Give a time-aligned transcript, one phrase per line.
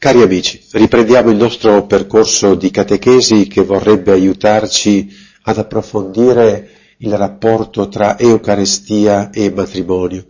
[0.00, 7.88] Cari amici, riprendiamo il nostro percorso di catechesi che vorrebbe aiutarci ad approfondire il rapporto
[7.88, 10.26] tra Eucaristia e matrimonio.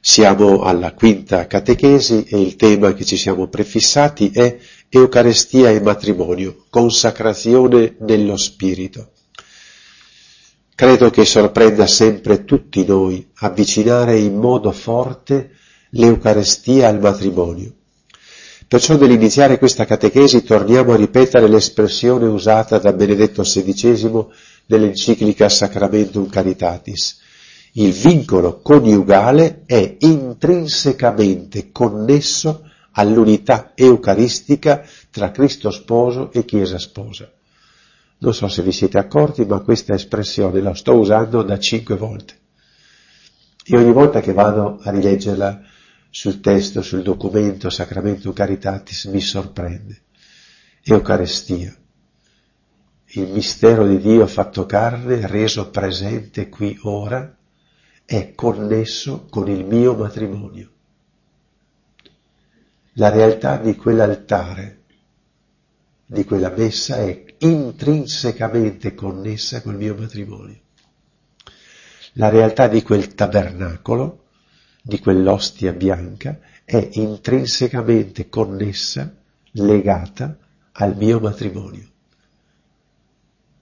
[0.00, 4.56] Siamo alla quinta catechesi e il tema che ci siamo prefissati è
[4.88, 9.10] Eucaristia e matrimonio, consacrazione nello Spirito.
[10.74, 15.50] Credo che sorprenda sempre tutti noi avvicinare in modo forte
[15.90, 17.74] l'Eucaristia al matrimonio
[18.72, 24.24] Perciò nell'iniziare questa catechesi torniamo a ripetere l'espressione usata da Benedetto XVI
[24.64, 27.20] nell'enciclica Sacramentum Caritatis.
[27.72, 37.30] Il vincolo coniugale è intrinsecamente connesso all'unità eucaristica tra Cristo sposo e Chiesa sposa.
[38.20, 42.38] Non so se vi siete accorti, ma questa espressione la sto usando da cinque volte.
[43.66, 45.60] E ogni volta che vado a rileggerla
[46.14, 50.02] sul testo, sul documento Sacramento Caritatis mi sorprende.
[50.82, 51.74] Eucaristia,
[53.14, 57.34] il mistero di Dio fatto carne, reso presente qui ora,
[58.04, 60.70] è connesso con il mio matrimonio.
[62.96, 64.82] La realtà di quell'altare,
[66.04, 70.60] di quella messa è intrinsecamente connessa col mio matrimonio.
[72.14, 74.21] La realtà di quel tabernacolo
[74.82, 79.14] di quell'ostia bianca è intrinsecamente connessa,
[79.52, 80.36] legata
[80.72, 81.88] al mio matrimonio.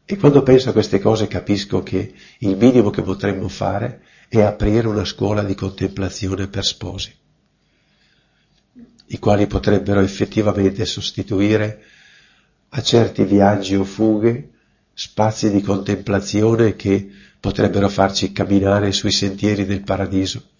[0.06, 4.88] E quando penso a queste cose capisco che il minimo che potremmo fare è aprire
[4.88, 7.14] una scuola di contemplazione per sposi,
[9.06, 11.82] i quali potrebbero effettivamente sostituire
[12.70, 14.50] a certi viaggi o fughe
[14.94, 20.50] spazi di contemplazione che potrebbero farci camminare sui sentieri del paradiso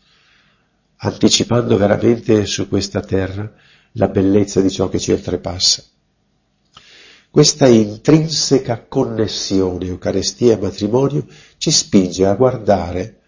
[1.03, 3.51] anticipando veramente su questa terra
[3.93, 5.83] la bellezza di ciò che ci oltrepassa.
[7.31, 11.27] Questa intrinseca connessione Eucaristia e matrimonio
[11.59, 13.19] ci spinge a guardare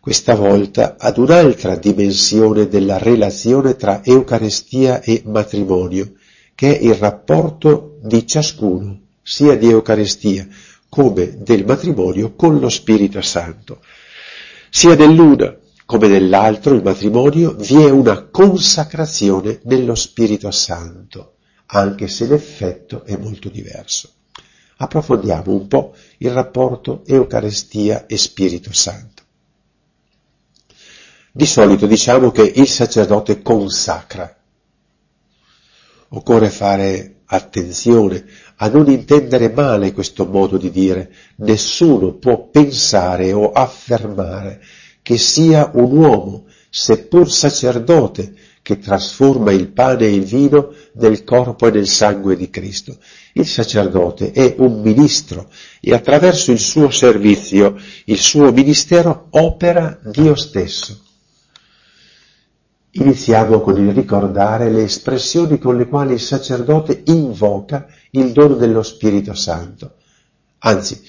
[0.00, 6.14] questa volta ad un'altra dimensione della relazione tra Eucaristia e matrimonio,
[6.56, 10.46] che è il rapporto di ciascuno, sia di Eucaristia
[10.88, 13.80] come del matrimonio con lo Spirito Santo,
[14.68, 15.56] sia dell'una
[15.92, 21.34] come nell'altro, il matrimonio, vi è una consacrazione nello Spirito Santo,
[21.66, 24.10] anche se l'effetto è molto diverso.
[24.78, 29.22] Approfondiamo un po' il rapporto Eucaristia e Spirito Santo.
[31.30, 34.34] Di solito diciamo che il sacerdote consacra.
[36.08, 38.24] Occorre fare attenzione
[38.56, 41.12] a non intendere male questo modo di dire.
[41.36, 44.62] Nessuno può pensare o affermare
[45.02, 51.66] che sia un uomo, seppur sacerdote, che trasforma il pane e il vino nel corpo
[51.66, 52.96] e nel sangue di Cristo.
[53.32, 60.36] Il sacerdote è un ministro e attraverso il suo servizio, il suo ministero, opera Dio
[60.36, 61.00] stesso.
[62.94, 68.82] Iniziamo con il ricordare le espressioni con le quali il sacerdote invoca il dono dello
[68.82, 69.94] Spirito Santo.
[70.58, 71.02] Anzi,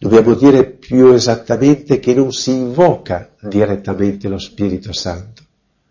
[0.00, 5.42] Dobbiamo dire più esattamente che non si invoca direttamente lo Spirito Santo.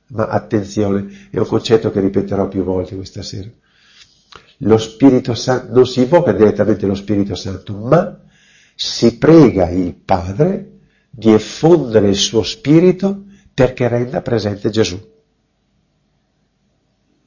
[0.07, 3.51] Ma attenzione, è un concetto che ripeterò più volte questa sera.
[4.61, 8.19] Lo Spirito Santo, non si invoca direttamente lo Spirito Santo, ma
[8.73, 10.79] si prega il Padre
[11.11, 14.99] di effondere il suo Spirito perché renda presente Gesù.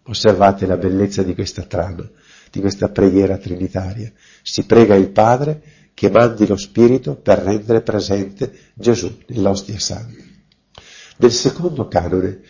[0.02, 2.10] Osservate la bellezza di questa trama,
[2.50, 4.10] di questa preghiera trinitaria.
[4.42, 5.62] Si prega il Padre
[5.94, 10.22] che mandi lo Spirito per rendere presente Gesù nell'ostia santa.
[11.18, 12.40] Nel secondo canone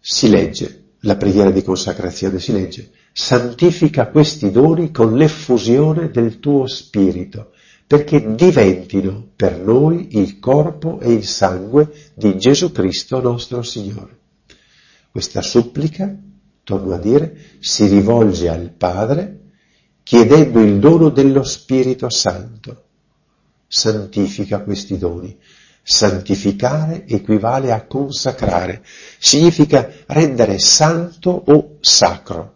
[0.00, 6.66] si legge, la preghiera di consacrazione si legge, santifica questi doni con l'effusione del tuo
[6.66, 7.52] Spirito,
[7.86, 14.18] perché diventino per noi il corpo e il sangue di Gesù Cristo nostro Signore.
[15.10, 16.14] Questa supplica,
[16.64, 19.45] torno a dire, si rivolge al Padre
[20.06, 22.84] chiedendo il dono dello Spirito Santo.
[23.66, 25.36] Santifica questi doni.
[25.82, 28.84] Santificare equivale a consacrare,
[29.18, 32.54] significa rendere santo o sacro.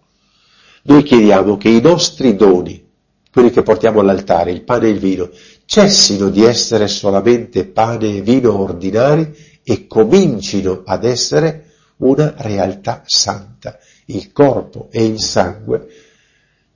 [0.83, 2.89] Noi chiediamo che i nostri doni,
[3.33, 5.29] quelli che portiamo all'altare, il pane e il vino,
[5.65, 13.77] cessino di essere solamente pane e vino ordinari e comincino ad essere una realtà santa,
[14.07, 15.89] il corpo e il sangue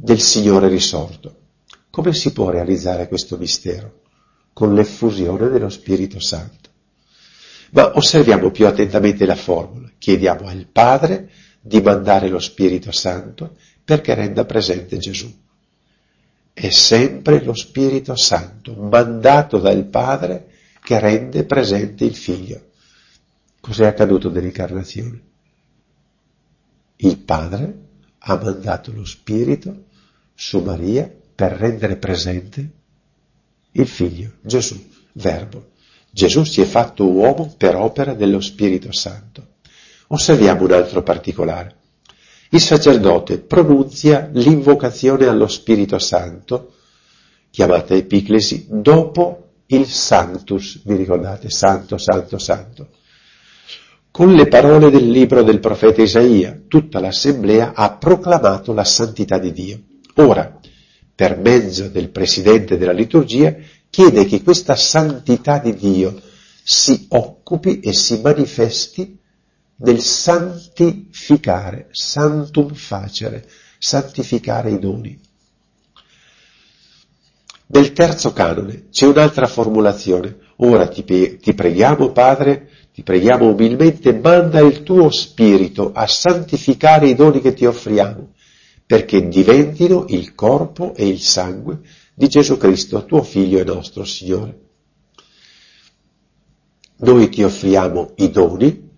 [0.05, 1.35] del Signore risorto.
[1.89, 4.03] Come si può realizzare questo mistero?
[4.53, 6.69] Con l'effusione dello Spirito Santo.
[7.71, 9.91] Ma osserviamo più attentamente la formula.
[9.97, 15.35] Chiediamo al Padre di mandare lo Spirito Santo perché renda presente Gesù.
[16.53, 20.51] È sempre lo Spirito Santo, mandato dal Padre,
[20.83, 22.73] che rende presente il Figlio.
[23.59, 25.23] Cos'è accaduto nell'incarnazione?
[26.97, 27.79] Il Padre
[28.19, 29.93] ha mandato lo Spirito
[30.35, 32.71] su Maria per rendere presente
[33.73, 34.83] il Figlio, Gesù,
[35.13, 35.73] Verbo.
[36.11, 39.47] Gesù si è fatto uomo per opera dello Spirito Santo.
[40.09, 41.77] Osserviamo un altro particolare.
[42.51, 46.75] Il sacerdote pronunzia l'invocazione allo Spirito Santo,
[47.51, 51.51] chiamata epiclesi, dopo il Sanctus, vi ricordate?
[51.51, 52.89] Santo, Santo, Santo.
[54.11, 59.53] Con le parole del libro del profeta Isaia, tutta l'assemblea ha proclamato la santità di
[59.53, 59.81] Dio.
[60.15, 60.61] Ora,
[61.15, 63.55] per mezzo del presidente della liturgia,
[63.91, 66.21] chiede che questa santità di Dio
[66.63, 69.19] si occupi e si manifesti
[69.77, 73.47] del santificare, santum facere,
[73.79, 75.21] santificare i doni.
[77.67, 80.37] Nel terzo canone c'è un'altra formulazione.
[80.57, 87.15] Ora ti, ti preghiamo, Padre, ti preghiamo umilmente, manda il tuo spirito a santificare i
[87.15, 88.34] doni che ti offriamo,
[88.87, 91.81] perché diventino il corpo e il sangue
[92.15, 94.61] di Gesù Cristo, tuo Figlio e nostro Signore.
[96.99, 98.91] Noi ti offriamo i doni,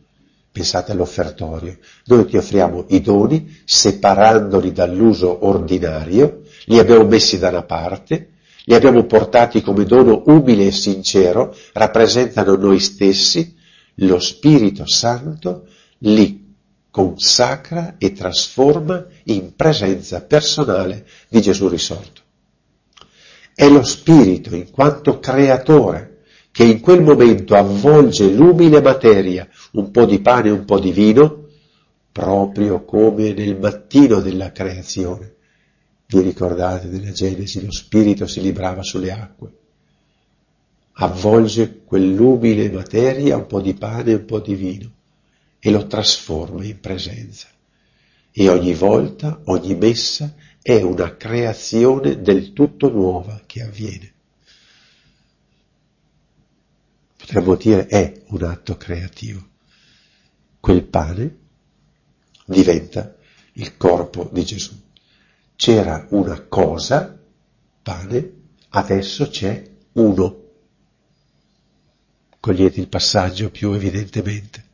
[0.53, 7.63] pensate all'offertorio, noi ti offriamo i doni separandoli dall'uso ordinario, li abbiamo messi da una
[7.63, 8.33] parte,
[8.65, 13.55] li abbiamo portati come dono umile e sincero, rappresentano noi stessi,
[14.01, 15.67] lo Spirito Santo
[15.99, 16.36] li
[16.97, 22.23] consacra e trasforma in presenza personale di Gesù risorto.
[23.55, 30.07] È lo Spirito, in quanto creatore, che in quel momento avvolge l'umile materia, un po'
[30.07, 31.49] di pane e un po' di vino,
[32.11, 35.35] proprio come nel mattino della creazione.
[36.07, 39.51] Vi ricordate nella Genesi, lo Spirito si librava sulle acque.
[40.93, 44.91] Avvolge quell'umile materia, un po' di pane e un po' di vino,
[45.67, 47.49] e lo trasforma in presenza.
[48.31, 50.33] E ogni volta, ogni messa,
[50.63, 54.13] è una creazione del tutto nuova che avviene.
[57.17, 59.45] Potremmo dire è un atto creativo.
[60.61, 61.37] Quel pane
[62.45, 63.17] diventa
[63.55, 64.81] il corpo di Gesù.
[65.57, 67.21] C'era una cosa,
[67.83, 68.33] pane,
[68.69, 70.45] adesso c'è uno.
[72.39, 74.66] Cogliete il passaggio più evidentemente.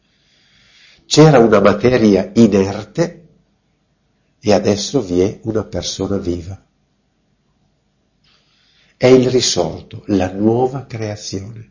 [1.12, 3.26] C'era una materia inerte,
[4.40, 6.58] e adesso vi è una persona viva.
[8.96, 11.70] È il risorto, la nuova creazione,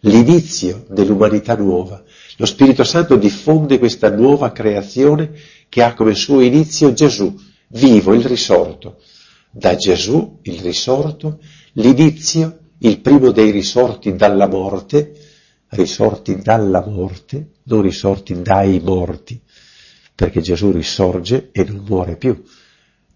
[0.00, 2.04] l'inizio dell'umanità nuova.
[2.36, 5.32] Lo Spirito Santo diffonde questa nuova creazione
[5.70, 7.34] che ha come suo inizio Gesù,
[7.68, 9.00] vivo, il risorto.
[9.50, 11.40] Da Gesù, il risorto,
[11.72, 15.21] l'inizio, il primo dei risorti dalla morte,
[15.72, 19.40] risorti dalla morte, non risorti dai morti,
[20.14, 22.42] perché Gesù risorge e non muore più.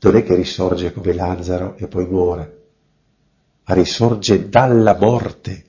[0.01, 2.63] Non è che risorge come Lazzaro e poi muore,
[3.65, 5.65] ma risorge dalla morte,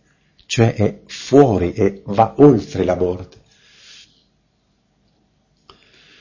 [0.45, 3.45] cioè è fuori e va oltre la morte.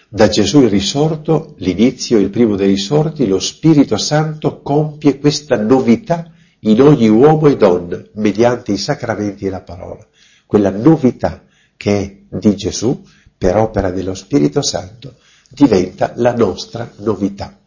[0.08, 6.32] Da Gesù il risorto, l'inizio, il primo dei risorti, lo Spirito Santo compie questa novità
[6.60, 10.06] in ogni uomo e donna mediante i sacramenti e la parola.
[10.46, 11.44] Quella novità
[11.76, 13.04] che è di Gesù
[13.36, 15.16] per opera dello Spirito Santo,
[15.50, 17.58] diventa la nostra novità.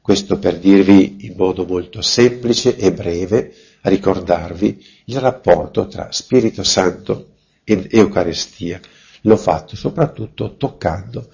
[0.00, 7.34] Questo per dirvi in modo molto semplice e breve, ricordarvi il rapporto tra Spirito Santo
[7.62, 8.80] ed Eucaristia.
[9.22, 11.30] L'ho fatto soprattutto toccando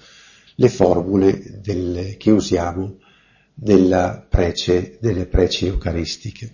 [0.55, 2.97] le formule del, che usiamo
[4.29, 6.51] prece, nelle prece eucaristiche.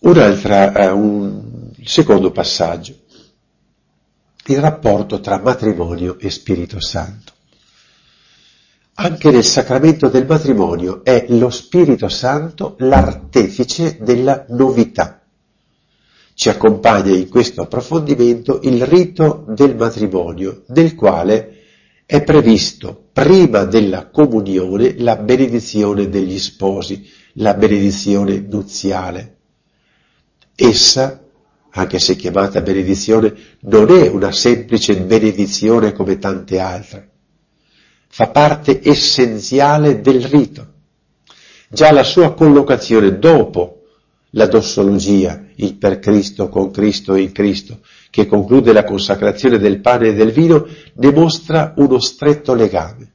[0.00, 2.94] Un'altra, uh, un, il secondo passaggio
[4.50, 7.32] il rapporto tra matrimonio e Spirito Santo.
[8.94, 15.22] Anche nel sacramento del matrimonio è lo Spirito Santo l'artefice della novità.
[16.32, 21.56] Ci accompagna in questo approfondimento il rito del matrimonio, nel quale
[22.06, 29.36] è previsto prima della comunione la benedizione degli sposi, la benedizione nuziale.
[30.54, 31.27] Essa
[31.70, 37.10] anche se chiamata benedizione, non è una semplice benedizione come tante altre.
[38.08, 40.66] Fa parte essenziale del rito.
[41.68, 43.82] Già la sua collocazione dopo
[44.30, 49.80] la dossologia il per Cristo, con Cristo e in Cristo, che conclude la consacrazione del
[49.80, 53.12] pane e del vino, ne mostra uno stretto legame.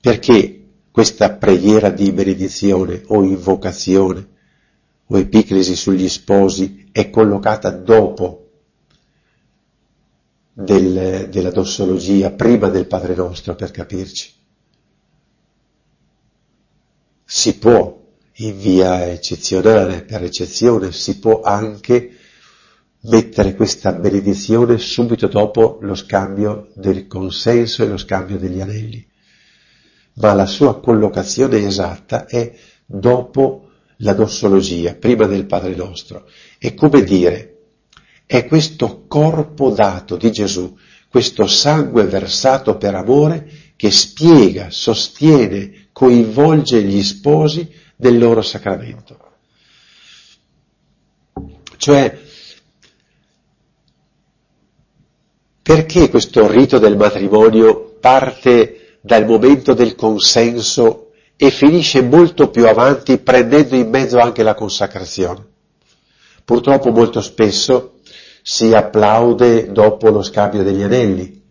[0.00, 0.60] Perché
[0.90, 4.34] questa preghiera di benedizione o invocazione
[5.08, 8.50] o epiclesi sugli sposi è collocata dopo
[10.52, 14.32] del, della dossologia, prima del Padre nostro, per capirci.
[17.24, 18.04] Si può,
[18.36, 22.16] in via eccezionale, per eccezione, si può anche
[23.02, 29.06] mettere questa benedizione subito dopo lo scambio del consenso e lo scambio degli anelli.
[30.14, 32.52] Ma la sua collocazione esatta è
[32.84, 33.65] dopo
[33.98, 36.28] la dossologia, prima del Padre nostro.
[36.58, 37.56] È come dire,
[38.26, 40.76] è questo corpo dato di Gesù,
[41.08, 49.18] questo sangue versato per amore che spiega, sostiene, coinvolge gli sposi del loro sacramento.
[51.76, 52.18] Cioè,
[55.62, 61.05] perché questo rito del matrimonio parte dal momento del consenso
[61.36, 65.44] e finisce molto più avanti prendendo in mezzo anche la consacrazione?
[66.44, 67.98] Purtroppo molto spesso
[68.42, 71.42] si applaude dopo lo scambio degli anelli,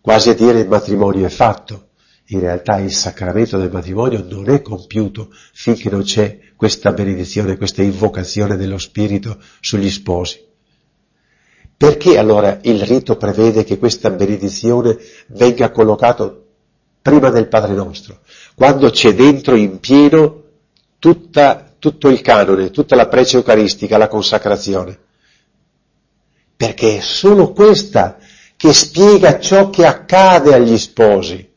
[0.00, 1.88] quasi a dire il matrimonio è fatto.
[2.28, 7.82] In realtà il sacramento del matrimonio non è compiuto finché non c'è questa benedizione, questa
[7.82, 10.42] invocazione dello Spirito sugli sposi.
[11.76, 14.96] Perché allora il rito prevede che questa benedizione
[15.28, 16.41] venga collocata
[17.02, 18.20] prima del Padre nostro,
[18.54, 20.42] quando c'è dentro in pieno
[20.98, 24.98] tutta, tutto il canone, tutta la prece eucaristica, la consacrazione?
[26.62, 28.18] perché è solo questa
[28.56, 31.50] che spiega ciò che accade agli sposi.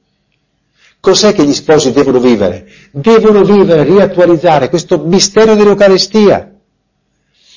[0.99, 2.67] Cos'è che gli sposi devono vivere?
[2.89, 6.55] Devono vivere, riattualizzare questo mistero dell'Eucarestia.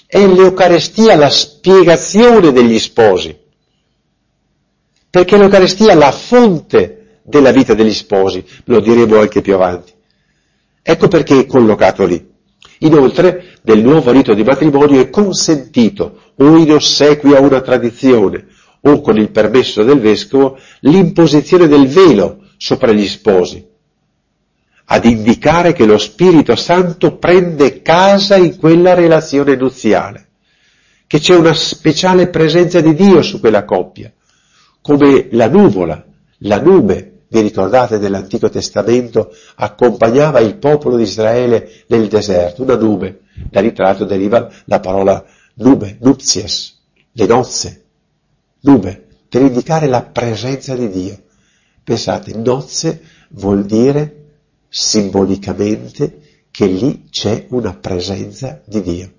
[0.04, 3.34] È l'Eucarestia la spiegazione degli sposi.
[5.08, 6.97] Perché l'Eucarestia è la fonte
[7.28, 9.92] della vita degli sposi, lo diremo anche più avanti.
[10.82, 12.26] Ecco perché è collocato lì.
[12.80, 18.46] Inoltre, nel nuovo rito di matrimonio è consentito o in ossequio a una tradizione
[18.82, 23.66] o con il permesso del vescovo l'imposizione del velo sopra gli sposi,
[24.86, 30.28] ad indicare che lo Spirito Santo prende casa in quella relazione nuziale,
[31.06, 34.12] che c'è una speciale presenza di Dio su quella coppia,
[34.80, 36.02] come la nuvola,
[36.38, 43.20] la nube vi ricordate dell'Antico Testamento, accompagnava il popolo di Israele nel deserto, una nube,
[43.50, 46.78] da ritratto deriva la parola nube, nupzies,
[47.12, 47.84] le nozze,
[48.60, 51.22] nube, per indicare la presenza di Dio.
[51.84, 54.14] Pensate, nozze vuol dire
[54.68, 59.12] simbolicamente che lì c'è una presenza di Dio.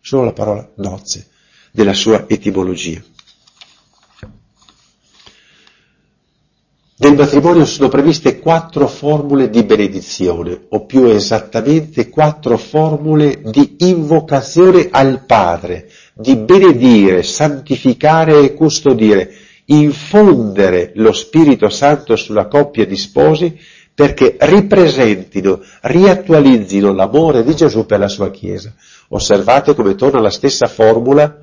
[0.00, 1.28] Solo la parola nozze,
[1.70, 3.02] della sua etimologia.
[7.04, 14.88] Nel matrimonio sono previste quattro formule di benedizione, o più esattamente quattro formule di invocazione
[14.90, 19.30] al Padre, di benedire, santificare e custodire,
[19.66, 23.54] infondere lo Spirito Santo sulla coppia di sposi
[23.94, 28.72] perché ripresentino, riattualizzino l'amore di Gesù per la sua Chiesa.
[29.08, 31.38] Osservate come torna la stessa formula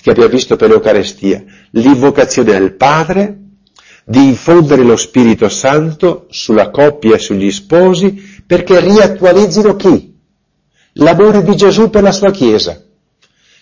[0.00, 3.40] che abbiamo visto per l'Eucarestia, l'invocazione al Padre,
[4.04, 10.14] di infondere lo Spirito Santo sulla coppia e sugli sposi perché riattualizzino chi?
[10.94, 12.80] L'amore di Gesù per la sua Chiesa.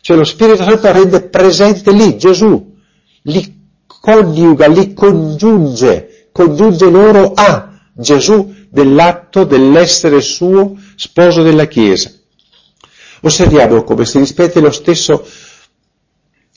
[0.01, 2.75] Cioè lo Spirito Santo rende presente lì Gesù,
[3.23, 12.11] li coniuga, li congiunge, congiunge loro a Gesù dell'atto dell'essere suo sposo della Chiesa.
[13.21, 15.25] Osserviamo come si rispetta lo stesso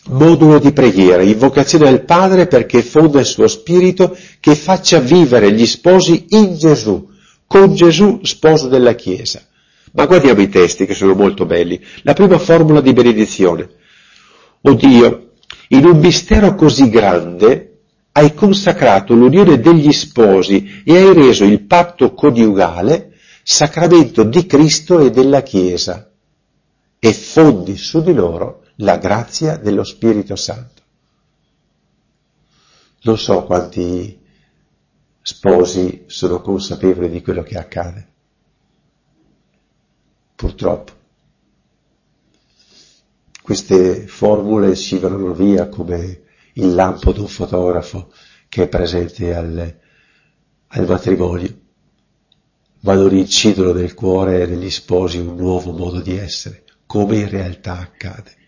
[0.08, 5.66] modulo di preghiera, invocazione al Padre perché fonda il suo spirito che faccia vivere gli
[5.66, 7.10] sposi in Gesù,
[7.48, 9.42] con Gesù sposo della Chiesa.
[9.94, 11.82] Ma guardiamo i testi che sono molto belli.
[12.02, 13.70] La prima formula di benedizione.
[14.62, 15.32] O Dio,
[15.70, 17.72] in un mistero così grande
[18.12, 25.12] hai consacrato l'unione degli sposi e hai reso il patto coniugale sacramento di Cristo e
[25.12, 26.12] della Chiesa
[26.98, 30.82] e fondi su di loro la grazia dello Spirito Santo.
[33.03, 34.20] Non so quanti
[35.22, 38.08] sposi sono consapevoli di quello che accade.
[40.36, 40.94] Purtroppo.
[43.41, 48.12] Queste formule scivolano via come il lampo di un fotografo
[48.50, 49.79] che è presente al,
[50.67, 51.60] al matrimonio,
[52.79, 57.79] ma non incidono nel cuore degli sposi un nuovo modo di essere come in realtà
[57.79, 58.45] accade.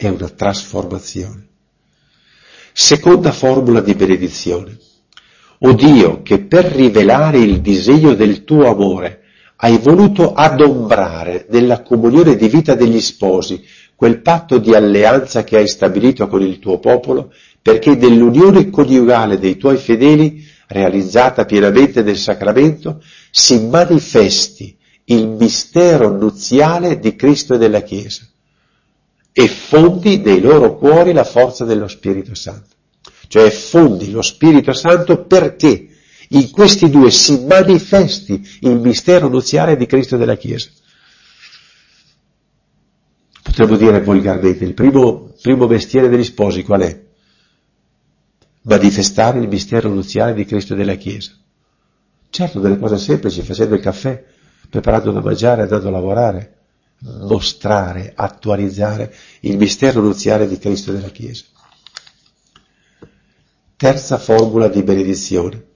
[0.00, 1.48] È una trasformazione.
[2.72, 4.78] Seconda formula di benedizione.
[5.62, 9.22] O Dio, che per rivelare il disegno del tuo amore
[9.56, 13.60] hai voluto adombrare nella comunione di vita degli sposi
[13.96, 19.56] quel patto di alleanza che hai stabilito con il tuo popolo, perché nell'unione coniugale dei
[19.56, 23.02] tuoi fedeli, realizzata pienamente nel sacramento,
[23.32, 28.24] si manifesti il mistero nuziale di Cristo e della Chiesa
[29.32, 32.76] e fondi nei loro cuori la forza dello Spirito Santo.
[33.28, 35.88] Cioè fondi lo Spirito Santo perché
[36.30, 40.70] in questi due si manifesti il mistero nuziale di Cristo e della Chiesa.
[43.42, 47.06] Potremmo dire volgarmente, il primo, primo mestiere degli sposi qual è?
[48.62, 51.32] Manifestare il mistero nuziale di Cristo e della Chiesa.
[52.30, 54.22] Certo, delle cose semplici, facendo il caffè,
[54.68, 56.57] preparando da mangiare, andando a lavorare,
[57.00, 61.44] mostrare, attualizzare il mistero nuziale di Cristo e della Chiesa.
[63.76, 65.66] Terza formula di benedizione.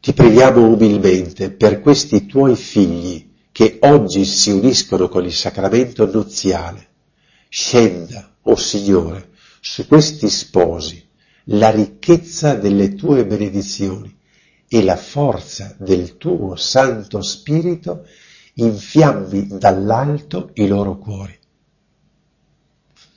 [0.00, 6.88] Ti preghiamo umilmente per questi tuoi figli che oggi si uniscono con il sacramento nuziale.
[7.48, 9.30] Scenda, o oh Signore,
[9.60, 11.06] su questi sposi
[11.46, 14.18] la ricchezza delle tue benedizioni
[14.74, 18.06] e la forza del tuo Santo Spirito
[18.54, 21.38] infiammi dall'alto i loro cuori.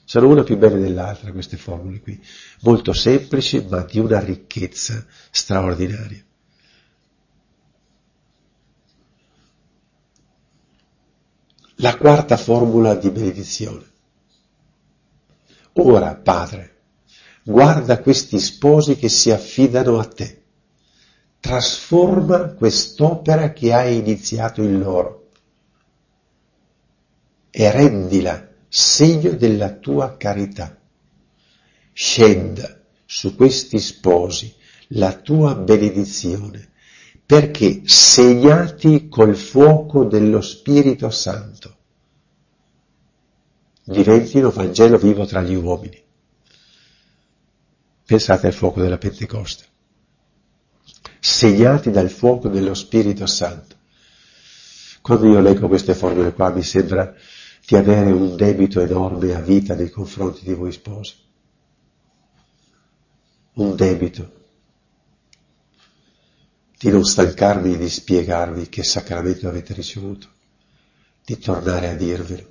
[0.04, 2.22] Sono una più belle dell'altra queste formule qui,
[2.64, 6.22] molto semplici ma di una ricchezza straordinaria.
[11.76, 13.92] La quarta formula di benedizione.
[15.72, 16.82] Ora, Padre,
[17.46, 20.44] guarda questi sposi che si affidano a te.
[21.46, 25.30] Trasforma quest'opera che hai iniziato in loro
[27.52, 30.76] e rendila segno della tua carità.
[31.94, 34.56] Scenda su questi sposi
[34.88, 36.72] la tua benedizione
[37.24, 41.78] perché segnati col fuoco dello Spirito Santo
[43.84, 46.04] diventino Vangelo vivo tra gli uomini.
[48.04, 49.74] Pensate al fuoco della Pentecoste,
[51.36, 53.76] segnati dal fuoco dello Spirito Santo.
[55.02, 57.14] Quando io leggo queste formule qua mi sembra
[57.68, 61.14] di avere un debito enorme a vita nei confronti di voi sposi.
[63.56, 64.32] Un debito.
[66.78, 70.28] Di non stancarmi di spiegarvi che sacramento avete ricevuto,
[71.26, 72.48] di tornare a dirvelo,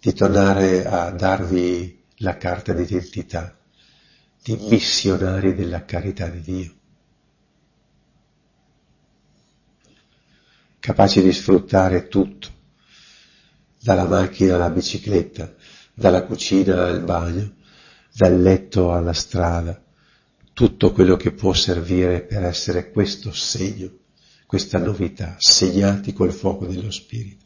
[0.00, 3.54] di tornare a darvi la carta d'identità.
[4.42, 6.74] Di missionari della carità di Dio,
[10.84, 12.48] capaci di sfruttare tutto,
[13.80, 15.54] dalla macchina alla bicicletta,
[15.94, 17.54] dalla cucina al bagno,
[18.12, 19.82] dal letto alla strada,
[20.52, 23.90] tutto quello che può servire per essere questo segno,
[24.44, 27.44] questa novità, segnati col fuoco dello Spirito.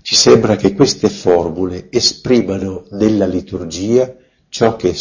[0.00, 4.10] Ci sembra che queste formule esprimano nella liturgia
[4.48, 4.94] ciò che,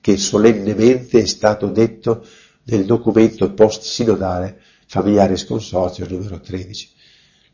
[0.00, 2.26] che solennemente è stato detto
[2.70, 6.88] nel documento post-sinodale Familiares Consortio numero 13.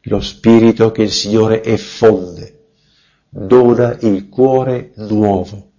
[0.02, 2.64] Lo spirito che il Signore effonde
[3.28, 5.72] dona il cuore nuovo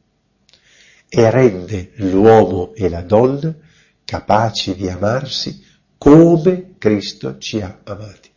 [1.07, 3.55] e rende l'uomo e la donna
[4.03, 5.63] capaci di amarsi
[5.97, 8.29] come Cristo ci ha amati.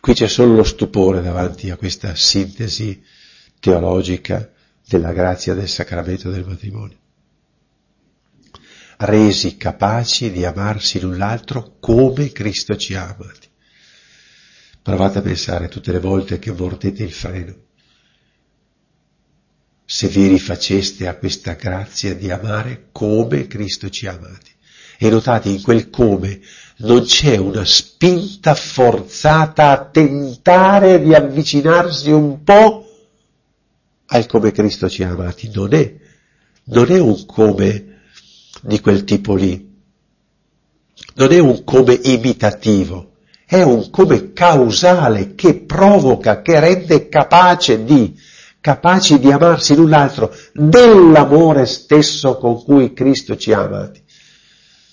[0.00, 3.02] Qui c'è solo lo stupore davanti a questa sintesi
[3.60, 4.52] teologica
[4.88, 6.96] della grazia del sacramento del matrimonio.
[8.96, 13.48] Resi capaci di amarsi l'un l'altro come Cristo ci ha amati.
[14.82, 17.54] Provate a pensare tutte le volte che mordete il freno.
[19.84, 24.50] Se vi rifaceste a questa grazia di amare come Cristo ci ha amati.
[24.98, 26.40] E notate, in quel come
[26.78, 32.87] non c'è una spinta forzata a tentare di avvicinarsi un po'
[34.08, 35.50] al come Cristo ci ha amati.
[35.52, 35.94] Non è,
[36.64, 38.00] non è un come
[38.62, 39.66] di quel tipo lì.
[41.14, 43.08] Non è un come imitativo
[43.48, 48.14] è un come causale che provoca, che rende capace di,
[48.60, 54.02] capaci di amarsi l'un l'altro dell'amore stesso con cui Cristo ci ha amati.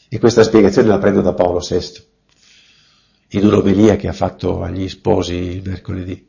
[0.07, 2.01] E questa spiegazione la prendo da Paolo VI,
[3.31, 6.25] in un'omelia che ha fatto agli sposi il mercoledì.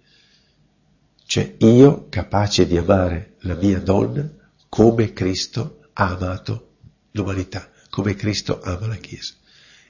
[1.26, 4.30] Cioè io capace di amare la mia donna
[4.68, 6.74] come Cristo ha amato
[7.10, 9.34] l'umanità, come Cristo ama la Chiesa.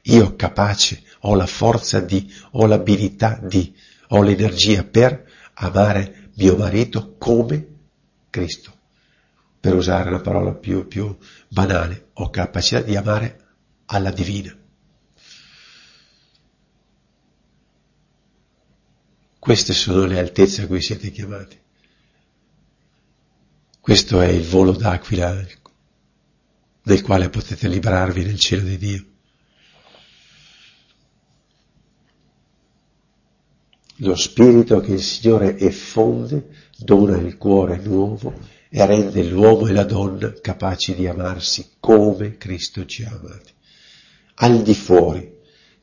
[0.05, 3.77] Io capace, ho la forza di, ho l'abilità di,
[4.09, 7.67] ho l'energia per amare mio marito come
[8.31, 8.73] Cristo.
[9.61, 11.17] Per usare una parola più, più
[11.49, 13.45] banale, ho capacità di amare
[13.87, 14.57] alla divina.
[19.47, 21.57] Queste sono le altezze a cui siete chiamati.
[23.81, 25.47] Questo è il volo d'aquila
[26.83, 29.07] del quale potete librarvi nel cielo di Dio.
[33.99, 38.35] Lo spirito che il Signore effonde dona il cuore nuovo
[38.69, 43.53] e rende l'uomo e la donna capaci di amarsi come Cristo ci ha amati.
[44.35, 45.36] Al di fuori,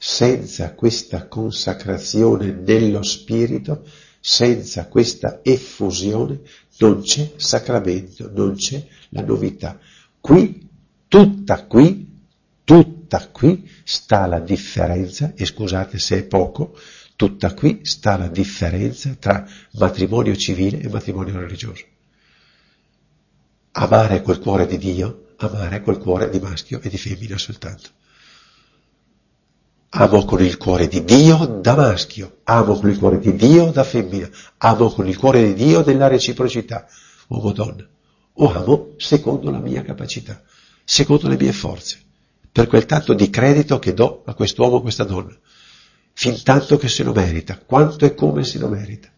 [0.05, 3.85] senza questa consacrazione nello spirito,
[4.19, 6.41] senza questa effusione,
[6.79, 9.79] non c'è sacramento, non c'è la novità.
[10.19, 10.67] Qui,
[11.07, 12.19] tutta qui,
[12.65, 16.75] tutta qui sta la differenza, e scusate se è poco,
[17.15, 21.85] Tutta qui sta la differenza tra matrimonio civile e matrimonio religioso.
[23.73, 27.91] Amare quel cuore di Dio, amare quel cuore di maschio e di femmina soltanto.
[29.95, 33.83] Amo con il cuore di Dio da maschio, amo con il cuore di Dio da
[33.83, 36.87] femmina, amo con il cuore di Dio della reciprocità,
[37.27, 37.87] uomo-donna.
[38.33, 40.41] O amo secondo la mia capacità,
[40.83, 42.01] secondo le mie forze,
[42.51, 45.37] per quel tanto di credito che do a quest'uomo o questa donna
[46.13, 49.09] fin tanto che se lo merita, quanto e come se lo merita.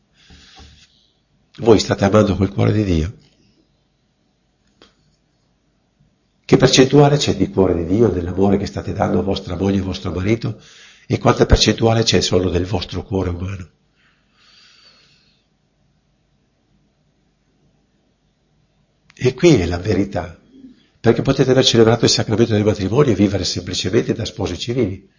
[1.57, 3.13] Voi state amando quel cuore di Dio?
[6.45, 9.81] Che percentuale c'è di cuore di Dio nell'amore che state dando a vostra moglie e
[9.81, 10.62] vostro marito
[11.08, 13.69] e quanta percentuale c'è solo del vostro cuore umano?
[19.17, 20.39] E qui è la verità,
[20.99, 25.10] perché potete aver celebrato il sacramento del matrimonio e vivere semplicemente da sposi civili.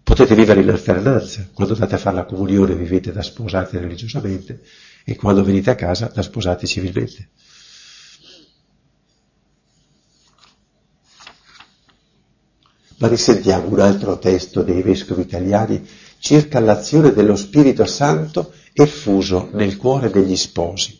[0.00, 4.62] Potete vivere in alternanza, quando andate a fare la comunione vivete da sposati religiosamente
[5.04, 7.30] e quando venite a casa da sposati civilmente.
[12.98, 15.86] Ma risentiamo un altro testo dei vescovi italiani
[16.18, 20.98] circa l'azione dello Spirito Santo effuso nel cuore degli sposi.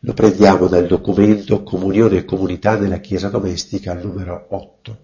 [0.00, 4.98] Lo prendiamo dal documento Comunione e Comunità nella Chiesa Domestica numero 8.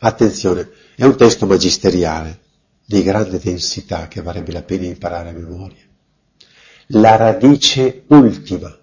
[0.00, 2.40] Attenzione, è un testo magisteriale
[2.84, 5.82] di grande densità che varrebbe la pena imparare a memoria.
[6.88, 8.76] La radice ultima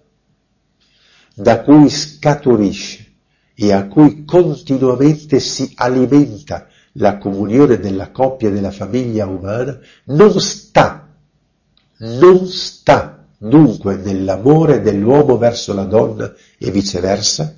[1.34, 3.12] da cui scaturisce
[3.54, 10.38] e a cui continuamente si alimenta la comunione della coppia e della famiglia umana non
[10.40, 11.08] sta,
[11.98, 17.56] non sta dunque nell'amore dell'uomo verso la donna e viceversa,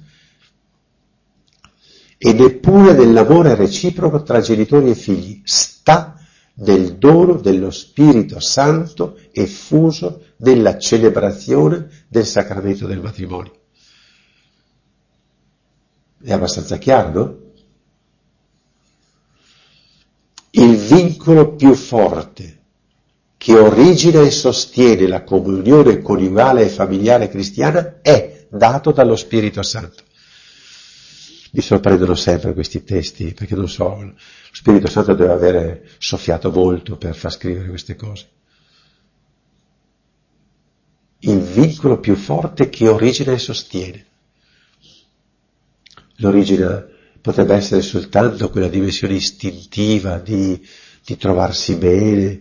[2.19, 6.19] e neppure nell'amore reciproco tra genitori e figli, sta
[6.55, 13.53] nel dono dello Spirito Santo effuso nella celebrazione del sacramento del matrimonio.
[16.23, 17.43] È abbastanza chiaro?
[20.51, 22.55] Il vincolo più forte
[23.37, 30.05] che origina e sostiene la comunione coniugale e familiare cristiana è dato dallo Spirito Santo
[31.57, 34.15] mi sorprendono sempre questi testi, perché non so, lo
[34.53, 38.29] Spirito Santo deve avere soffiato molto per far scrivere queste cose.
[41.21, 44.05] Il vincolo più forte che origina e sostiene.
[46.17, 46.87] L'origine
[47.21, 50.61] potrebbe essere soltanto quella dimensione istintiva di,
[51.05, 52.41] di trovarsi bene,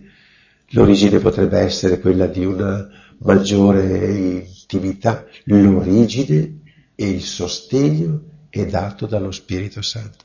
[0.70, 6.60] l'origine potrebbe essere quella di una maggiore intimità, l'origine
[6.94, 10.24] e il sostegno è dato dallo Spirito Santo.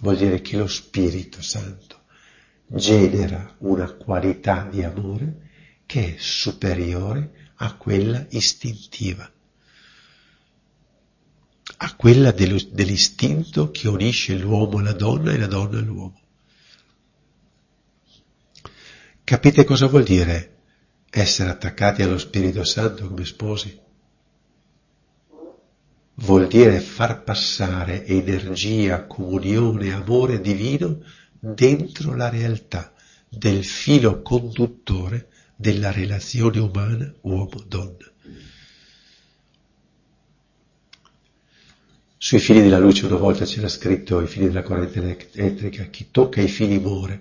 [0.00, 2.00] Vuol dire che lo Spirito Santo
[2.66, 5.50] genera una qualità di amore
[5.86, 9.30] che è superiore a quella istintiva,
[12.02, 16.20] quella dell'istinto che unisce l'uomo alla donna e la donna all'uomo.
[19.22, 20.56] Capite cosa vuol dire
[21.08, 23.78] essere attaccati allo Spirito Santo come sposi?
[26.14, 31.04] vuol dire far passare energia, comunione, amore divino
[31.38, 32.92] dentro la realtà
[33.28, 38.11] del filo conduttore della relazione umana uomo-donna.
[42.24, 46.40] Sui fili della luce una volta c'era scritto i fili della corrente elettrica, chi tocca
[46.40, 47.20] i fili muore.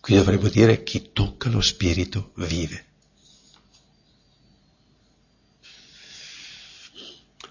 [0.00, 2.84] Qui dovremmo dire chi tocca lo spirito vive.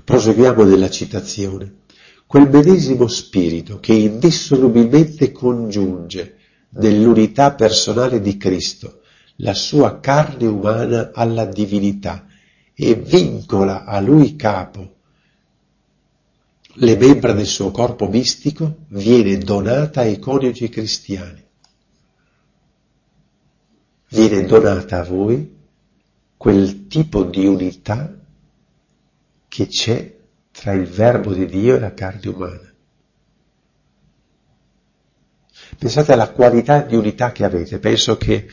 [0.03, 1.81] Proseguiamo nella citazione.
[2.25, 6.37] Quel medesimo spirito che indissolubilmente congiunge
[6.69, 9.01] nell'unità personale di Cristo
[9.35, 12.25] la sua carne umana alla divinità
[12.73, 14.97] e vincola a lui capo
[16.73, 21.45] le membra del suo corpo mistico, viene donata ai coniugi cristiani.
[24.09, 25.57] Viene donata a voi
[26.37, 28.17] quel tipo di unità
[29.47, 30.17] che c'è
[30.51, 32.73] tra il verbo di Dio e la carne umana.
[35.77, 37.79] Pensate alla qualità di unità che avete.
[37.79, 38.47] Penso che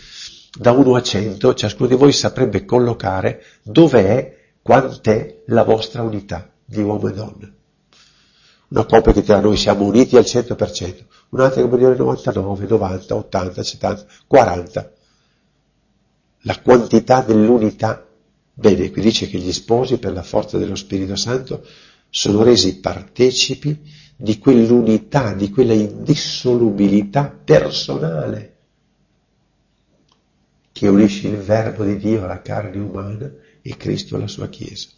[0.58, 6.80] da 1 a 100 ciascuno di voi saprebbe collocare dov'è, quant'è la vostra unità di
[6.80, 7.55] uomo e donna.
[8.68, 13.14] Una coppia che dirà noi siamo uniti al 100%, un'altra che può dire 99, 90,
[13.14, 14.92] 80, 70, 40.
[16.40, 18.06] La quantità dell'unità
[18.58, 21.62] Bene, qui dice che gli sposi per la forza dello Spirito Santo
[22.08, 23.78] sono resi partecipi
[24.16, 28.54] di quell'unità, di quella indissolubilità personale
[30.72, 34.88] che unisce il Verbo di Dio alla carne umana e Cristo alla sua Chiesa.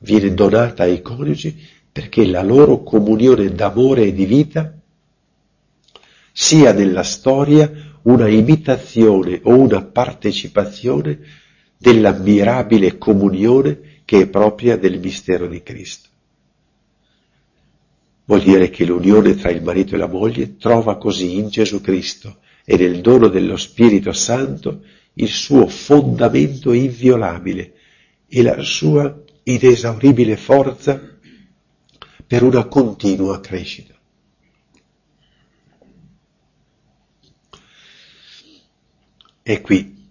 [0.00, 1.58] Viene donata ai coniugi
[1.92, 4.74] perché la loro comunione d'amore e di vita
[6.32, 7.70] sia nella storia
[8.02, 11.18] una imitazione o una partecipazione
[11.76, 16.08] dell'ammirabile comunione che è propria del mistero di Cristo.
[18.24, 22.38] Vuol dire che l'unione tra il marito e la moglie trova così in Gesù Cristo
[22.64, 24.82] e nel dono dello Spirito Santo
[25.14, 27.72] il suo fondamento inviolabile
[28.28, 31.18] e la sua inesauribile forza
[32.30, 33.92] per una continua crescita.
[39.42, 40.08] E qui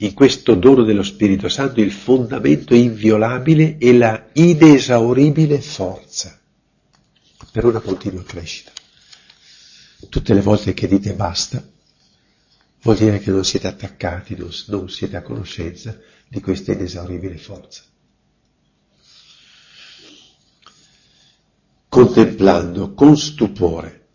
[0.00, 6.38] in questo dono dello Spirito Santo il fondamento inviolabile e la inesauribile forza
[7.50, 8.72] per una continua crescita.
[10.10, 11.66] Tutte le volte che dite basta,
[12.82, 17.82] vuol dire che non siete attaccati, non siete a conoscenza di questa inesauribile forza.
[21.88, 24.06] Contemplando con stupore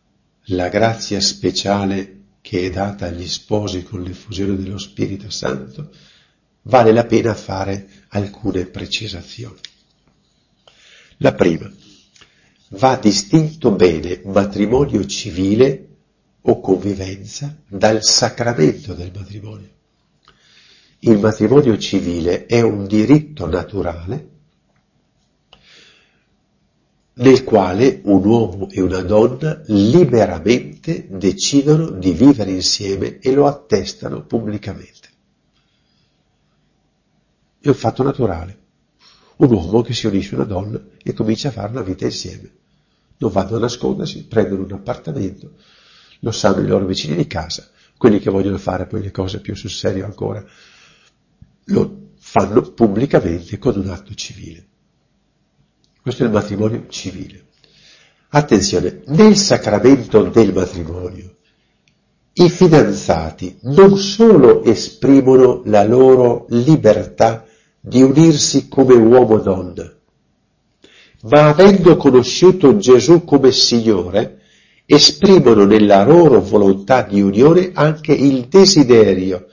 [0.45, 5.91] la grazia speciale che è data agli sposi con l'effusione dello Spirito Santo,
[6.63, 9.60] vale la pena fare alcune precisazioni.
[11.17, 11.71] La prima,
[12.69, 15.88] va distinto bene matrimonio civile
[16.41, 19.69] o convivenza dal sacramento del matrimonio.
[20.99, 24.29] Il matrimonio civile è un diritto naturale
[27.13, 34.24] nel quale un uomo e una donna liberamente decidono di vivere insieme e lo attestano
[34.24, 35.10] pubblicamente.
[37.60, 38.60] È un fatto naturale.
[39.38, 42.50] Un uomo che si unisce a una donna e comincia a fare una vita insieme.
[43.17, 45.54] Non vanno a nascondersi, prendono un appartamento,
[46.21, 49.56] lo sanno i loro vicini di casa, quelli che vogliono fare poi le cose più
[49.56, 50.43] sul serio ancora,
[51.65, 54.67] lo fanno pubblicamente con un atto civile.
[56.02, 57.46] Questo è il matrimonio civile.
[58.30, 61.36] Attenzione, nel sacramento del matrimonio
[62.34, 67.46] i fidanzati non solo esprimono la loro libertà
[67.80, 69.94] di unirsi come uomo-donna,
[71.24, 74.40] ma avendo conosciuto Gesù come Signore,
[74.86, 79.48] esprimono nella loro volontà di unione anche il desiderio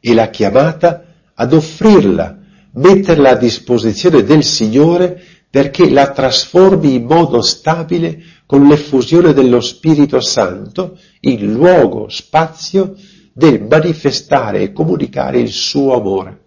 [0.00, 2.38] e la chiamata ad offrirla
[2.76, 10.20] metterla a disposizione del Signore perché la trasformi in modo stabile con l'effusione dello Spirito
[10.20, 12.94] Santo in luogo, spazio
[13.32, 16.40] del manifestare e comunicare il suo amore.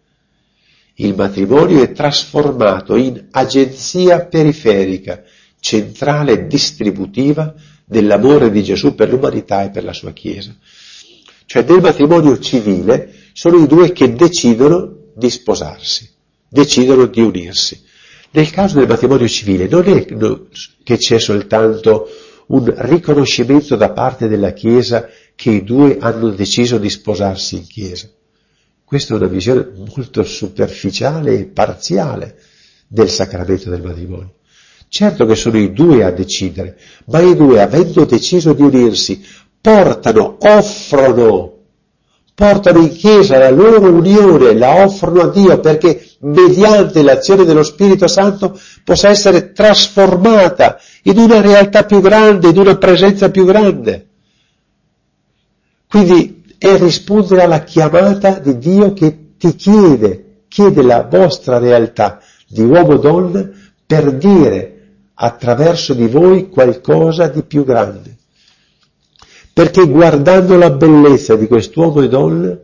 [0.95, 5.23] Il matrimonio è trasformato in agenzia periferica,
[5.59, 7.53] centrale e distributiva
[7.85, 10.55] dell'amore di Gesù per l'umanità e per la sua Chiesa.
[11.45, 16.17] Cioè nel matrimonio civile sono i due che decidono di sposarsi
[16.49, 17.81] decidono di unirsi.
[18.31, 20.05] Nel caso del matrimonio civile non è
[20.83, 22.07] che c'è soltanto
[22.47, 28.09] un riconoscimento da parte della Chiesa che i due hanno deciso di sposarsi in Chiesa.
[28.83, 32.37] Questa è una visione molto superficiale e parziale
[32.87, 34.33] del sacramento del matrimonio.
[34.87, 39.23] Certo che sono i due a decidere, ma i due, avendo deciso di unirsi,
[39.61, 41.58] portano, offrono
[42.39, 48.07] portano in chiesa la loro unione, la offrono a Dio perché mediante l'azione dello Spirito
[48.07, 54.07] Santo possa essere trasformata in una realtà più grande, in una presenza più grande.
[55.85, 62.61] Quindi è rispondere alla chiamata di Dio che ti chiede, chiede la vostra realtà, di
[62.61, 63.49] uomo-donna
[63.85, 64.75] per dire
[65.13, 68.18] attraverso di voi qualcosa di più grande.
[69.59, 72.57] Perché guardando la bellezza di quest'uomo e donna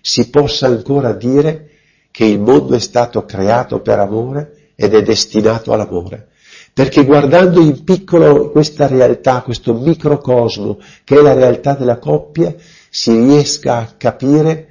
[0.00, 1.68] si possa ancora dire
[2.10, 6.28] che il mondo è stato creato per amore ed è destinato all'amore.
[6.72, 12.54] Perché guardando in piccolo questa realtà, questo microcosmo che è la realtà della coppia,
[12.88, 14.68] si riesca a capire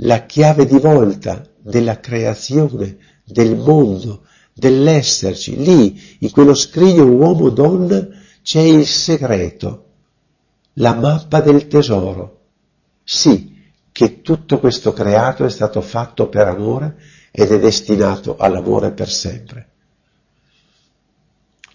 [0.00, 5.56] la chiave di volta della creazione, del mondo, dell'esserci.
[5.56, 8.08] Lì, in quello scrigno uomo-donna,
[8.42, 9.83] c'è il segreto,
[10.74, 12.40] la mappa del tesoro.
[13.02, 13.54] Sì,
[13.92, 16.96] che tutto questo creato è stato fatto per amore
[17.30, 19.68] ed è destinato all'amore per sempre.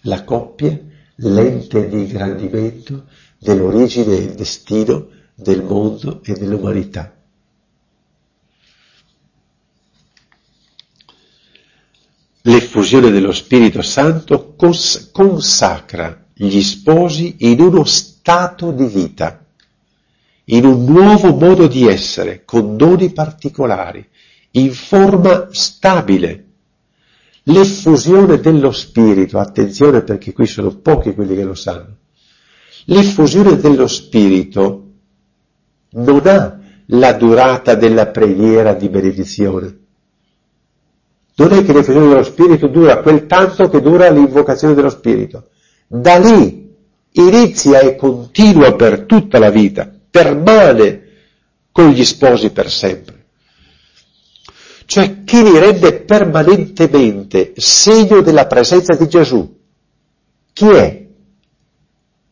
[0.02, 0.78] La coppia,
[1.16, 3.06] l'ente di ingrandimento
[3.38, 7.14] dell'origine e il destino del mondo e dell'umanità.
[12.42, 19.44] L'effusione dello Spirito Santo cons- consacra gli sposi in uno stato di vita,
[20.44, 24.06] in un nuovo modo di essere, con doni particolari,
[24.52, 26.44] in forma stabile.
[27.42, 31.96] L'effusione dello Spirito, attenzione perché qui sono pochi quelli che lo sanno,
[32.84, 34.92] l'effusione dello Spirito
[35.90, 39.78] non ha la durata della preghiera di benedizione
[41.40, 45.48] non è che l'effusione dello Spirito dura quel tanto che dura l'invocazione dello Spirito.
[45.92, 46.72] Da lì
[47.10, 51.08] inizia e continua per tutta la vita, permane
[51.72, 53.24] con gli sposi per sempre.
[54.86, 59.52] Cioè chi li rende permanentemente segno della presenza di Gesù?
[60.52, 61.06] Chi è?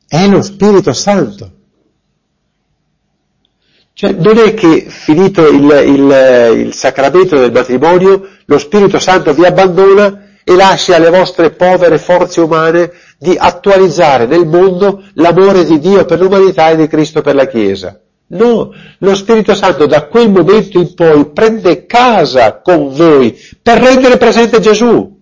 [0.06, 1.52] È lo Spirito Santo.
[3.92, 9.44] Cioè, non è che finito il, il, il, sacramento del matrimonio, lo Spirito Santo vi
[9.44, 16.04] abbandona e lascia alle vostre povere forze umane di attualizzare nel mondo l'amore di Dio
[16.04, 18.00] per l'umanità e di Cristo per la Chiesa.
[18.28, 24.18] No, lo Spirito Santo da quel momento in poi prende casa con voi per rendere
[24.18, 25.16] presente Gesù.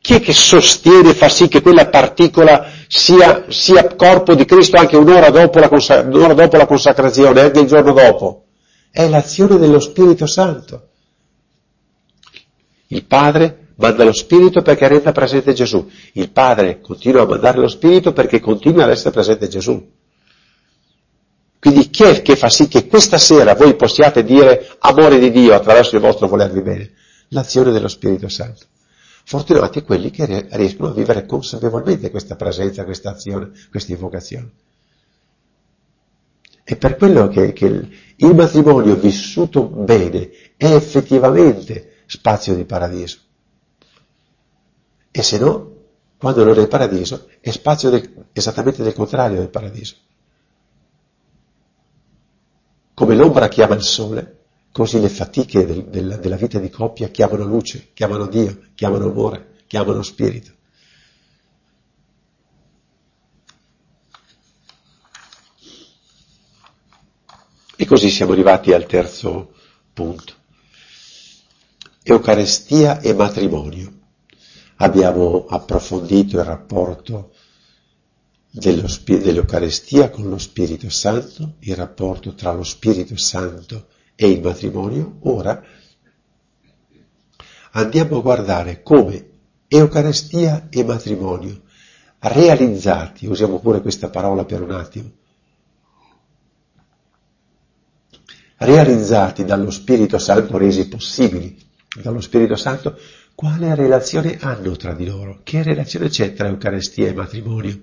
[0.00, 4.76] Chi è che sostiene e fa sì che quella particola sia, sia corpo di Cristo
[4.76, 8.44] anche un'ora dopo, la consac- un'ora dopo la consacrazione, anche il giorno dopo?
[8.92, 10.88] È l'azione dello Spirito Santo.
[12.86, 15.88] Il Padre manda lo Spirito perché renda presente Gesù.
[16.12, 19.94] Il Padre continua a mandare lo Spirito perché continua ad essere presente Gesù.
[21.58, 25.54] Quindi chi è che fa sì che questa sera voi possiate dire amore di Dio
[25.54, 26.92] attraverso il vostro volervi bene?
[27.28, 28.66] L'azione dello Spirito Santo.
[29.24, 34.50] Fortunati quelli che riescono a vivere consapevolmente questa presenza, questa azione, questa invocazione.
[36.62, 43.18] È per quello che, che il matrimonio vissuto bene è effettivamente spazio di paradiso.
[45.16, 45.74] E se no,
[46.18, 49.96] quando non è paradiso, è spazio del, esattamente del contrario del paradiso.
[52.92, 54.36] Come l'ombra chiama il sole,
[54.76, 59.62] Così le fatiche del, del, della vita di coppia chiamano luce, chiamano Dio, chiamano amore,
[59.66, 60.52] chiamano spirito.
[67.74, 69.54] E così siamo arrivati al terzo
[69.94, 70.34] punto.
[72.02, 74.05] Eucaristia e matrimonio.
[74.76, 77.32] Abbiamo approfondito il rapporto
[78.50, 85.18] dello, dell'Eucaristia con lo Spirito Santo, il rapporto tra lo Spirito Santo e il matrimonio,
[85.20, 85.62] ora
[87.72, 89.30] andiamo a guardare come
[89.68, 91.62] Eucaristia e matrimonio
[92.18, 95.10] realizzati, usiamo pure questa parola per un attimo,
[98.58, 101.58] realizzati dallo Spirito Santo, resi possibili
[102.02, 102.98] dallo Spirito Santo,
[103.36, 105.40] quale relazione hanno tra di loro?
[105.44, 107.80] Che relazione c'è tra Eucaristia e matrimonio?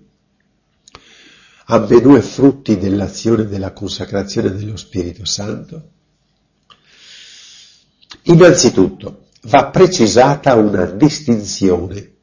[1.66, 5.92] Ambedue frutti dell'azione della consacrazione dello Spirito Santo?
[8.23, 12.15] Innanzitutto va precisata una distinzione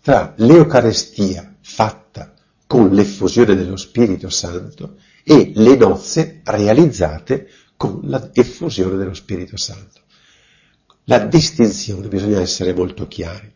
[0.00, 2.32] tra l'Eucarestia fatta
[2.66, 7.46] con l'effusione dello Spirito Santo e le nozze realizzate
[7.76, 10.00] con l'effusione dello Spirito Santo.
[11.10, 13.52] La distinzione bisogna essere molto chiari.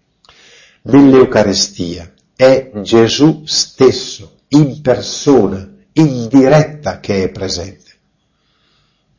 [0.82, 7.92] Nell'Eucarestia è Gesù stesso, in persona, in diretta, che è presente.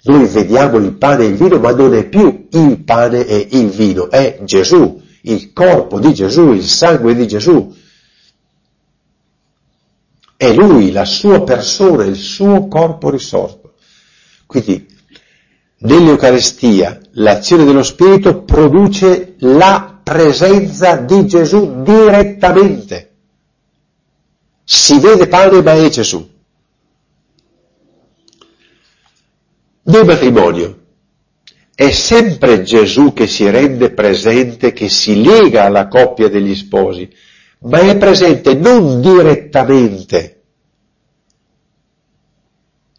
[0.03, 3.69] Noi vediamo il pane e il vino, ma non è più il pane e il
[3.69, 7.73] vino, è Gesù, il corpo di Gesù, il sangue di Gesù.
[10.35, 13.75] È Lui, la sua persona, il suo corpo risorto.
[14.45, 14.85] Quindi
[15.77, 23.11] nell'Eucarestia l'azione dello Spirito produce la presenza di Gesù direttamente.
[24.63, 26.33] Si vede pane ma è Gesù.
[29.83, 30.79] Nel matrimonio
[31.75, 37.07] è sempre Gesù che si rende presente, che si lega alla coppia degli sposi,
[37.59, 40.31] ma è presente non direttamente.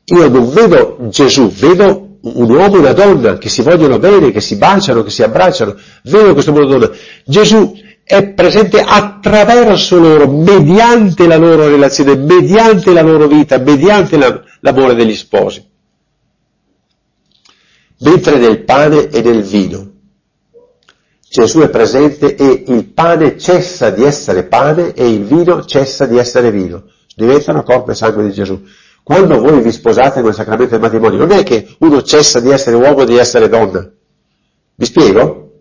[0.05, 4.41] Io non vedo Gesù, vedo un uomo e una donna che si vogliono bene, che
[4.41, 6.91] si baciano, che si abbracciano, vedo questo e donna.
[7.25, 7.75] Gesù
[8.05, 14.95] è presente attraverso loro, mediante la loro relazione, mediante la loro vita, mediante la, l'amore
[14.95, 15.65] degli sposi.
[17.99, 19.95] Mentre nel pane e nel vino
[21.29, 26.17] Gesù è presente e il pane cessa di essere pane e il vino cessa di
[26.17, 26.85] essere vino.
[27.15, 28.63] Diventano corpo e sangue di Gesù.
[29.07, 32.75] Quando voi vi sposate nel sacramento del matrimonio, non è che uno cessa di essere
[32.75, 33.89] uomo e di essere donna.
[34.75, 35.53] Vi spiego?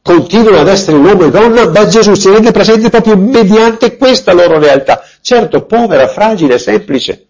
[0.00, 4.60] Continuano ad essere uomo e donna, ma Gesù si rende presente proprio mediante questa loro
[4.60, 5.02] realtà.
[5.20, 7.26] Certo, povera, fragile, semplice.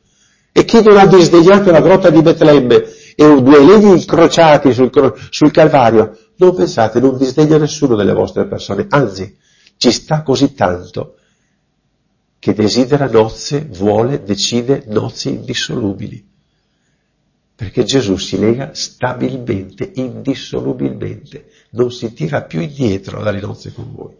[0.52, 2.84] E chi non ha disdegnato la grotta di Betlemme
[3.16, 4.90] e due legni incrociati sul,
[5.30, 9.34] sul Calvario, non pensate, non disdegna nessuno delle vostre persone, anzi,
[9.78, 11.14] ci sta così tanto
[12.46, 16.24] che desidera nozze, vuole, decide nozze indissolubili.
[17.56, 24.14] Perché Gesù si lega stabilmente, indissolubilmente, non si tira più indietro dalle nozze con voi.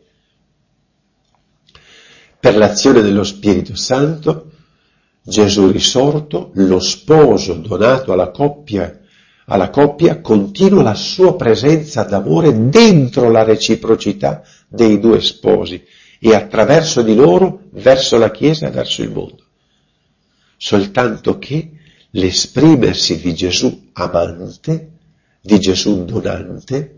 [2.41, 4.51] Per l'azione dello Spirito Santo,
[5.23, 9.03] Gesù risorto, lo sposo donato alla coppia,
[9.45, 15.81] alla coppia continua la sua presenza d'amore dentro la reciprocità dei due sposi
[16.27, 19.45] e attraverso di loro verso la Chiesa e verso il mondo.
[20.57, 21.71] Soltanto che
[22.11, 24.91] l'esprimersi di Gesù amante,
[25.41, 26.95] di Gesù donante,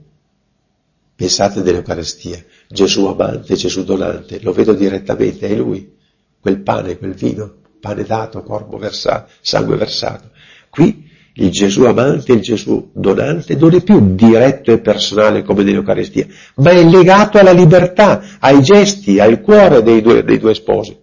[1.15, 5.95] pensate dell'Eucarestia, Gesù amante, Gesù donante, lo vedo direttamente, è Lui,
[6.41, 10.31] quel pane, quel vino, pane dato, corpo versato, sangue versato.
[10.71, 11.08] Qui
[11.41, 16.27] il Gesù amante, il Gesù donante non è più diretto e personale come nell'Eucaristia,
[16.57, 20.97] ma è legato alla libertà, ai gesti, al cuore dei due, dei due sposi.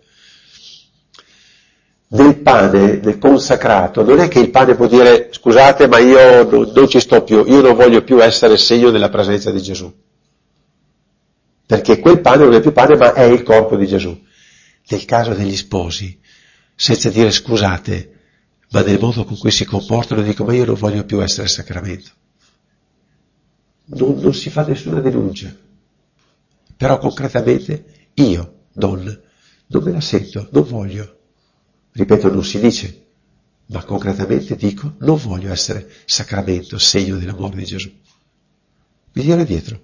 [2.08, 6.72] Nel pane, nel consacrato, non è che il pane può dire scusate ma io non,
[6.74, 9.92] non ci sto più, io non voglio più essere segno della presenza di Gesù.
[11.66, 14.18] Perché quel pane non è più pane ma è il corpo di Gesù.
[14.88, 16.18] Nel caso degli sposi,
[16.76, 18.15] senza dire scusate,
[18.76, 22.10] ma nel modo con cui si comportano dico ma io non voglio più essere sacramento.
[23.86, 25.56] Non, non si fa nessuna denuncia.
[26.76, 29.18] Però concretamente io, donna,
[29.68, 31.20] non me la sento, non voglio.
[31.94, 33.06] Ripeto, non si dice,
[33.68, 37.90] ma concretamente dico non voglio essere sacramento, segno dell'amore di Gesù.
[39.14, 39.80] Mi viene dietro.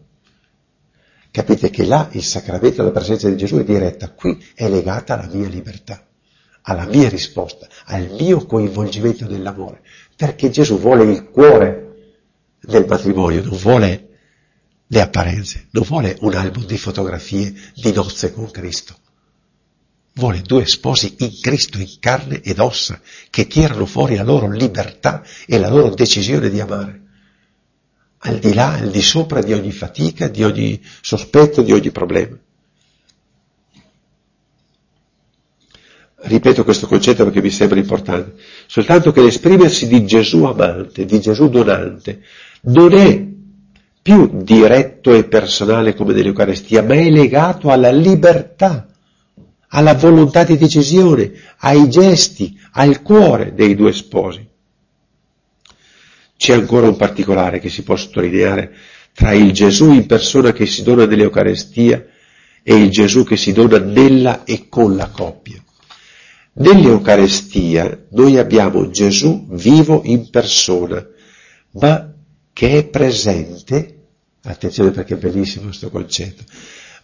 [1.31, 5.33] Capite che là il sacramento della presenza di Gesù è diretta, qui è legata alla
[5.33, 6.05] mia libertà
[6.63, 9.81] alla mia risposta, al mio coinvolgimento nell'amore,
[10.15, 12.15] perché Gesù vuole il cuore
[12.61, 14.09] del matrimonio, non vuole
[14.87, 18.97] le apparenze, non vuole un album di fotografie di nozze con Cristo.
[20.13, 22.99] Vuole due sposi in Cristo, in carne ed ossa,
[23.29, 26.99] che tirano fuori la loro libertà e la loro decisione di amare.
[28.23, 32.37] Al di là, al di sopra di ogni fatica, di ogni sospetto, di ogni problema.
[36.23, 38.35] Ripeto questo concetto perché mi sembra importante,
[38.67, 42.21] soltanto che l'esprimersi di Gesù amante, di Gesù donante,
[42.63, 43.27] non è
[44.01, 48.87] più diretto e personale come nell'Eucarestia, ma è legato alla libertà,
[49.69, 54.47] alla volontà di decisione, ai gesti, al cuore dei due sposi.
[56.37, 58.73] C'è ancora un particolare che si può sottolineare
[59.13, 62.03] tra il Gesù in persona che si dona nell'Eucarestia
[62.63, 65.63] e il Gesù che si dona nella e con la coppia.
[66.53, 71.05] Nell'Eucarestia noi abbiamo Gesù vivo in persona,
[71.71, 72.13] ma
[72.51, 74.07] che è presente,
[74.43, 76.43] attenzione perché è bellissimo questo concetto,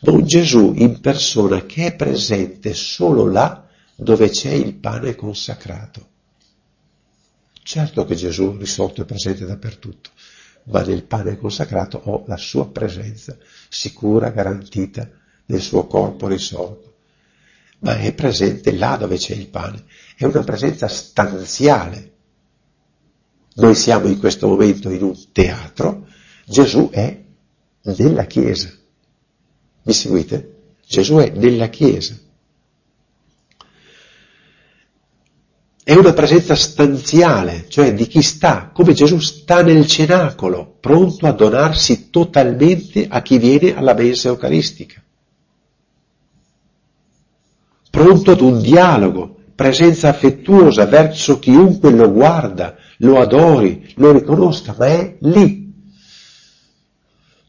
[0.02, 6.06] ma un Gesù in persona che è presente solo là dove c'è il pane consacrato.
[7.64, 10.10] Certo che Gesù risorto è presente dappertutto,
[10.66, 13.38] ma nel pane consacrato ho la sua presenza
[13.70, 15.10] sicura, garantita
[15.46, 16.87] nel suo corpo risorto
[17.80, 19.84] ma è presente là dove c'è il pane.
[20.16, 22.14] È una presenza stanziale.
[23.56, 26.08] Noi siamo in questo momento in un teatro,
[26.46, 27.24] Gesù è
[27.82, 28.70] nella Chiesa.
[29.84, 30.76] Mi seguite?
[30.86, 32.16] Gesù è nella Chiesa.
[35.88, 41.32] è una presenza stanziale, cioè di chi sta, come Gesù sta nel cenacolo, pronto a
[41.32, 45.02] donarsi totalmente a chi viene alla mensa eucaristica.
[47.98, 54.86] Pronto ad un dialogo, presenza affettuosa verso chiunque lo guarda, lo adori, lo riconosca, ma
[54.86, 55.74] è lì.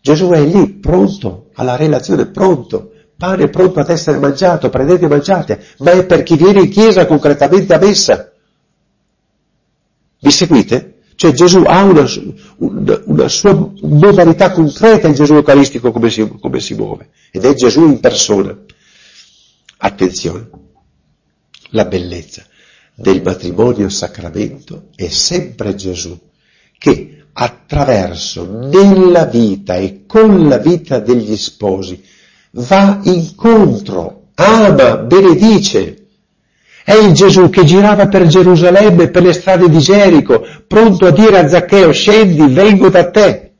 [0.00, 5.62] Gesù è lì, pronto alla relazione, pronto pane pronto ad essere mangiato, prendete e mangiate,
[5.80, 8.32] ma è per chi viene in chiesa concretamente a messa.
[10.20, 11.00] Vi seguite?
[11.16, 12.06] Cioè Gesù ha una,
[12.58, 17.54] una, una sua modalità concreta, il Gesù eucaristico come si, come si muove, ed è
[17.54, 18.56] Gesù in persona.
[19.78, 20.48] Attenzione,
[21.70, 22.44] la bellezza
[22.94, 26.18] del matrimonio sacramento è sempre Gesù
[26.76, 32.02] che attraverso nella vita e con la vita degli sposi
[32.52, 36.06] va incontro, ama, benedice.
[36.84, 41.38] È il Gesù che girava per Gerusalemme per le strade di Gerico, pronto a dire
[41.38, 43.52] a Zaccheo, scendi, vengo da te.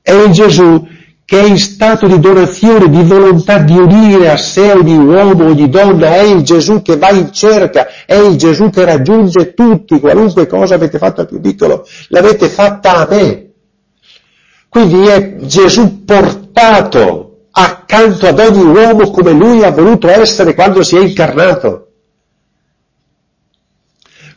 [0.00, 0.86] È il Gesù
[1.26, 5.68] che è in stato di donazione, di volontà di unire a sé ogni uomo, ogni
[5.68, 10.46] donna, è il Gesù che va in cerca, è il Gesù che raggiunge tutti, qualunque
[10.46, 13.50] cosa avete fatto al più piccolo, l'avete fatta a me.
[14.68, 20.96] Quindi è Gesù portato accanto ad ogni uomo come lui ha voluto essere quando si
[20.96, 21.88] è incarnato.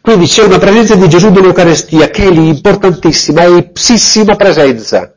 [0.02, 5.14] Quindi c'è una presenza di Gesù nell'Eucarestia che è lì importantissima, è ipsissima presenza.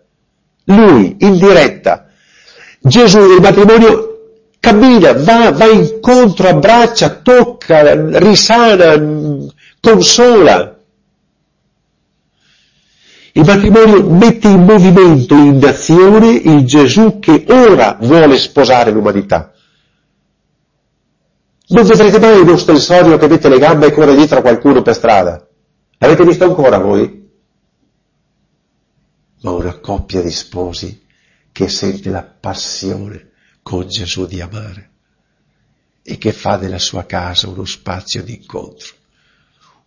[0.64, 2.06] Lui, in diretta.
[2.80, 4.12] Gesù nel matrimonio
[4.60, 8.94] cammina, va, va incontro, abbraccia, tocca, risana,
[9.80, 10.76] consola.
[13.34, 19.52] Il matrimonio mette in movimento, in azione il Gesù che ora vuole sposare l'umanità.
[21.68, 24.94] Non vedrete mai uno stensorio che mette le gambe e corre dietro a qualcuno per
[24.94, 25.46] strada.
[25.98, 27.21] L'avete visto ancora voi?
[29.42, 31.04] Ma una coppia di sposi
[31.52, 33.30] che sente la passione
[33.62, 34.90] con Gesù di amare
[36.02, 38.94] e che fa della sua casa uno spazio di incontro,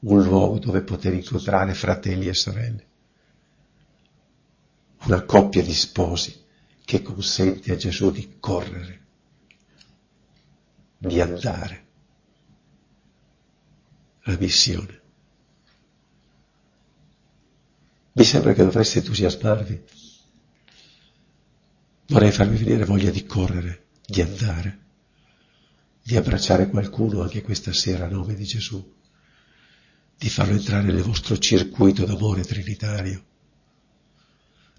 [0.02, 2.86] un luogo dove poter incontrare fratelli e sorelle
[5.06, 6.44] una coppia di sposi
[6.84, 9.02] che consente a Gesù di correre,
[10.98, 11.84] di andare.
[14.28, 14.95] La missione.
[18.18, 19.84] Mi sembra che dovreste entusiasmarvi.
[22.08, 24.80] Vorrei farvi venire voglia di correre, di andare,
[26.02, 28.96] di abbracciare qualcuno anche questa sera a nome di Gesù,
[30.18, 33.26] di farlo entrare nel vostro circuito d'amore trinitario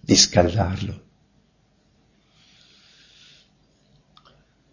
[0.01, 1.05] di scaldarlo.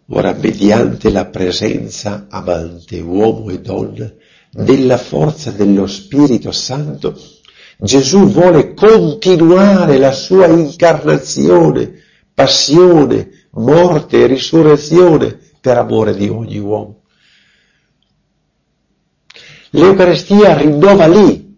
[0.06, 4.10] Ora, mediante la presenza amante, uomo e donna,
[4.50, 7.33] della forza dello Spirito Santo,
[7.78, 12.02] Gesù vuole continuare la sua incarnazione,
[12.32, 17.02] passione, morte e risurrezione per amore di ogni uomo.
[19.70, 21.52] L'Eucarestia rinnova lì,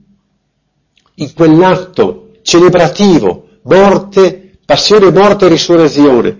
[1.17, 6.39] in quell'atto celebrativo, morte, passione, morte e risurrezione.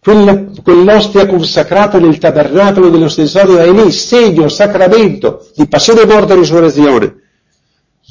[0.00, 7.21] Quella, quell'ostia consacrata nel tabernacolo dell'ostensorio è lì, segno, sacramento di passione, morte e risurrezione.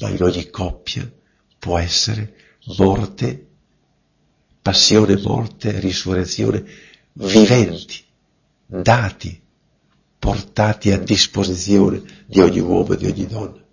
[0.02, 1.10] Ma in ogni coppia
[1.58, 2.36] può essere
[2.78, 3.48] morte,
[4.62, 6.64] passione, morte, risurrezione
[7.14, 8.04] viventi,
[8.66, 9.40] dati,
[10.18, 13.64] portati a disposizione di ogni uomo e di ogni donna.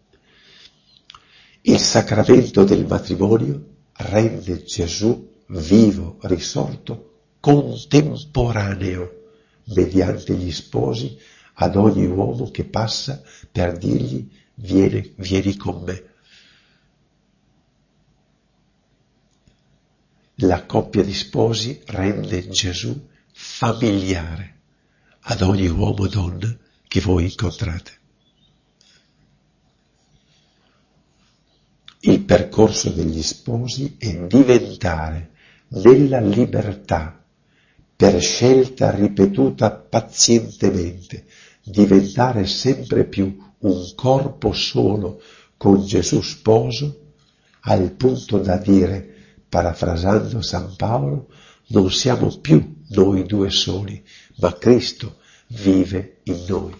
[1.63, 9.13] Il sacramento del matrimonio rende Gesù vivo, risorto, contemporaneo,
[9.65, 11.19] mediante gli sposi,
[11.61, 16.08] ad ogni uomo che passa per dirgli vieni, vieni con me.
[20.43, 24.55] La coppia di sposi rende Gesù familiare
[25.23, 27.91] ad ogni uomo e donna che voi incontrate.
[32.03, 35.31] Il percorso degli sposi è diventare
[35.71, 37.21] nella libertà,
[37.97, 41.27] per scelta ripetuta pazientemente,
[41.65, 45.21] diventare sempre più un corpo solo
[45.57, 47.07] con Gesù sposo,
[47.63, 49.17] al punto da dire,
[49.49, 51.29] parafrasando San Paolo,
[51.69, 54.03] non siamo più noi due soli,
[54.37, 55.17] ma Cristo
[55.49, 56.75] vive in noi.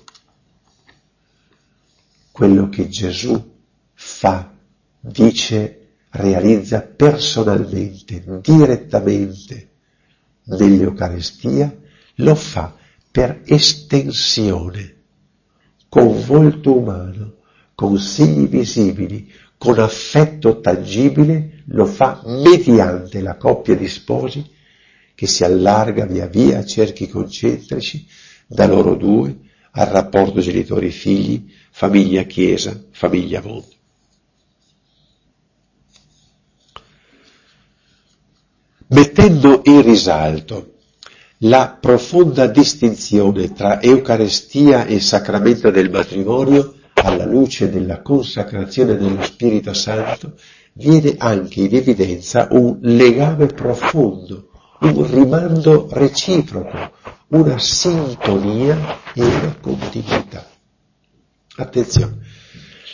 [2.31, 3.57] Quello che Gesù
[3.95, 4.55] fa
[5.01, 9.71] dice, realizza personalmente, direttamente
[10.45, 11.77] nell'Eucaristia,
[12.17, 12.75] lo fa
[13.11, 14.97] per estensione,
[15.89, 17.37] con volto umano,
[17.75, 24.49] con segni visibili, con affetto tangibile, lo fa mediante la coppia di sposi
[25.15, 28.07] che si allarga via via a cerchi concentrici
[28.47, 29.37] da loro due
[29.73, 33.67] al rapporto genitori-figli, famiglia-chiesa, famiglia-mondo.
[38.91, 40.75] Mettendo in risalto
[41.43, 49.73] la profonda distinzione tra Eucaristia e sacramento del matrimonio, alla luce della consacrazione dello Spirito
[49.73, 50.35] Santo,
[50.73, 56.93] viene anche in evidenza un legame profondo, un rimando reciproco,
[57.29, 60.49] una sintonia e una continuità.
[61.57, 62.19] Attenzione,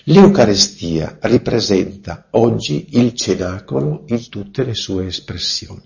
[0.05, 5.82] l'Eucaristia rappresenta oggi il cenacolo in tutte le sue espressioni.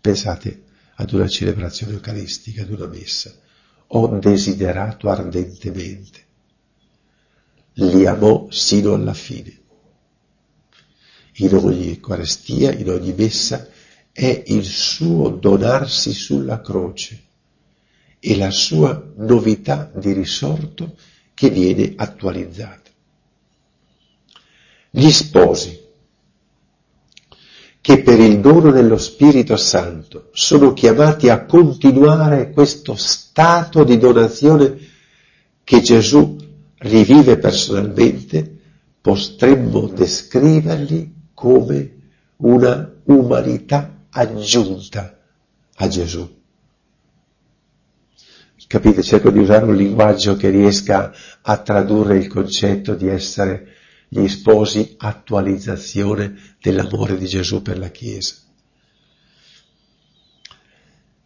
[0.00, 0.64] Pensate
[0.96, 3.32] ad una celebrazione eucaristica, ad una messa.
[3.88, 6.26] Ho desiderato ardentemente,
[7.80, 9.56] li amò sino alla fine.
[11.40, 13.68] In ogni Eucaristia, in ogni messa,
[14.12, 17.22] è il suo donarsi sulla croce
[18.18, 20.96] e la sua novità di risorto
[21.34, 22.90] che viene attualizzata.
[24.90, 25.86] Gli sposi,
[27.80, 34.76] che per il dono dello Spirito Santo sono chiamati a continuare questo stato di donazione
[35.62, 36.37] che Gesù
[36.78, 38.56] rivive personalmente,
[39.00, 41.96] potremmo descriverli come
[42.36, 45.18] una umanità aggiunta
[45.74, 46.36] a Gesù.
[48.66, 49.02] Capite?
[49.02, 51.10] Cerco di usare un linguaggio che riesca
[51.40, 53.76] a tradurre il concetto di essere
[54.08, 58.34] gli sposi attualizzazione dell'amore di Gesù per la Chiesa.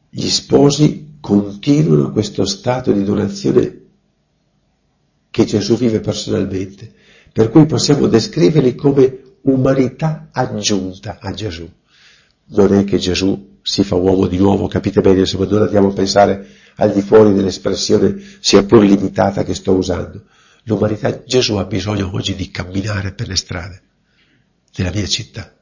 [0.09, 3.82] Gli sposi continuano questo stato di donazione
[5.33, 6.93] che Gesù vive personalmente,
[7.33, 11.69] per cui possiamo descriverli come umanità aggiunta a Gesù
[12.53, 15.93] non è che Gesù si fa uomo di nuovo, capite bene, se noi andiamo a
[15.93, 20.25] pensare al di fuori dell'espressione sia pur limitata che sto usando.
[20.65, 23.83] L'umanità, Gesù ha bisogno oggi di camminare per le strade
[24.75, 25.55] della mia città.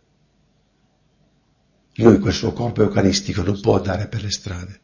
[1.95, 4.81] Lui quel suo corpo eucaristico non può andare per le strade,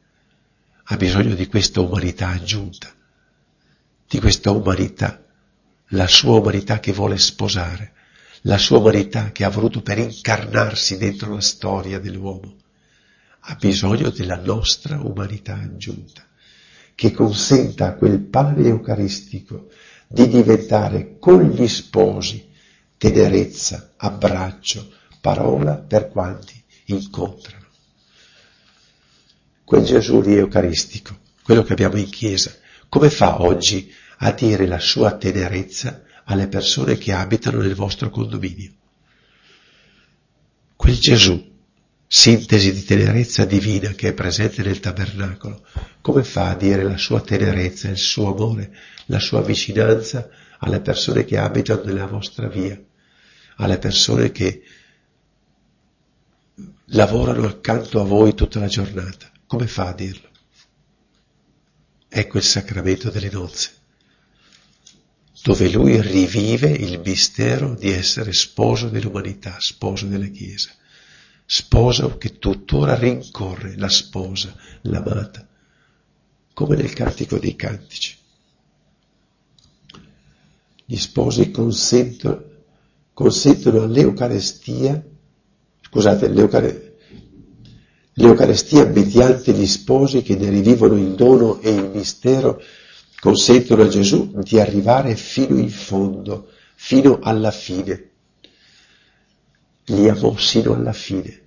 [0.85, 2.93] ha bisogno di questa umanità aggiunta,
[4.09, 5.25] di questa umanità,
[5.91, 7.93] la sua umanità che vuole sposare,
[8.43, 12.57] la sua umanità che ha voluto per incarnarsi dentro la storia dell'uomo,
[13.41, 16.25] ha bisogno della nostra umanità aggiunta,
[16.95, 19.69] che consenta a quel pane eucaristico
[20.07, 22.49] di diventare con gli sposi
[22.97, 27.65] tenerezza, abbraccio, parola per quanti incontrano.
[29.65, 32.55] Quel Gesù lì eucaristico, quello che abbiamo in chiesa,
[32.89, 38.73] come fa oggi a dire la sua tenerezza alle persone che abitano nel vostro condominio.
[40.75, 41.55] Quel Gesù,
[42.07, 45.67] sintesi di tenerezza divina che è presente nel tabernacolo,
[46.01, 48.75] come fa a dire la sua tenerezza, il suo amore,
[49.07, 50.29] la sua vicinanza
[50.59, 52.81] alle persone che abitano nella vostra via,
[53.57, 54.63] alle persone che
[56.91, 59.31] lavorano accanto a voi tutta la giornata?
[59.47, 60.29] Come fa a dirlo?
[62.19, 63.73] Ecco il sacramento delle nozze
[65.43, 70.71] dove lui rivive il mistero di essere sposo dell'umanità, sposo della Chiesa,
[71.45, 75.47] sposo che tuttora rincorre la sposa, l'amata,
[76.55, 78.17] come nel Cantico dei Cantici.
[80.87, 82.45] Gli sposi consentono,
[83.13, 85.05] consentono all'Eucarestia,
[85.83, 86.86] scusate, l'Eucarestia
[88.17, 92.63] mediante gli sposi che ne rivivono il dono e il mistero
[93.21, 98.11] consentono a Gesù di arrivare fino in fondo, fino alla fine.
[99.87, 101.41] Li amò sino alla fine,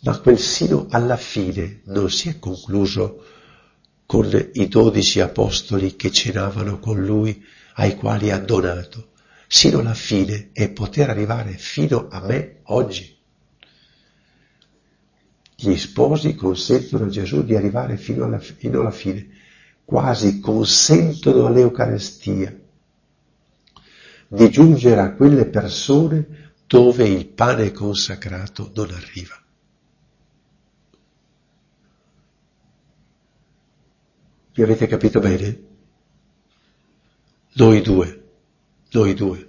[0.00, 3.24] ma quel sino alla fine non si è concluso
[4.06, 9.10] con i dodici apostoli che cenavano con lui, ai quali ha donato.
[9.48, 13.15] Sino alla fine è poter arrivare fino a me oggi.
[15.56, 19.26] Gli sposi consentono a Gesù di arrivare fino alla, fino alla fine
[19.84, 22.54] quasi consentono all'Eucarestia
[24.28, 29.40] di giungere a quelle persone dove il pane consacrato non arriva.
[34.52, 35.64] Vi avete capito bene?
[37.52, 38.24] Noi due,
[38.90, 39.48] noi due,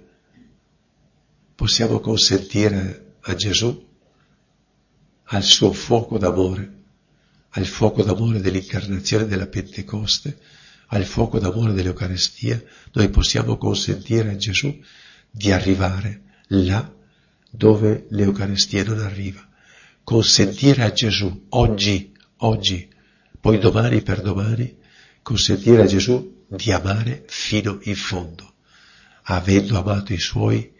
[1.54, 3.87] possiamo consentire a Gesù,
[5.30, 6.76] al suo fuoco d'amore,
[7.50, 10.38] al fuoco d'amore dell'incarnazione della Pentecoste,
[10.88, 12.62] al fuoco d'amore dell'Eucarestia,
[12.92, 14.74] noi possiamo consentire a Gesù
[15.30, 16.90] di arrivare là
[17.50, 19.46] dove l'Eucarestia non arriva.
[20.02, 22.88] Consentire a Gesù oggi, oggi,
[23.38, 24.76] poi domani per domani,
[25.20, 28.54] consentire a Gesù di amare fino in fondo.
[29.24, 30.72] Avendo amato i suoi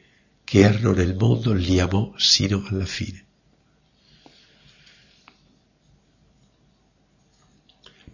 [0.42, 3.26] che erano nel mondo, li amò sino alla fine.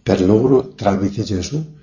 [0.05, 1.73] Per loro, tramite Gesù,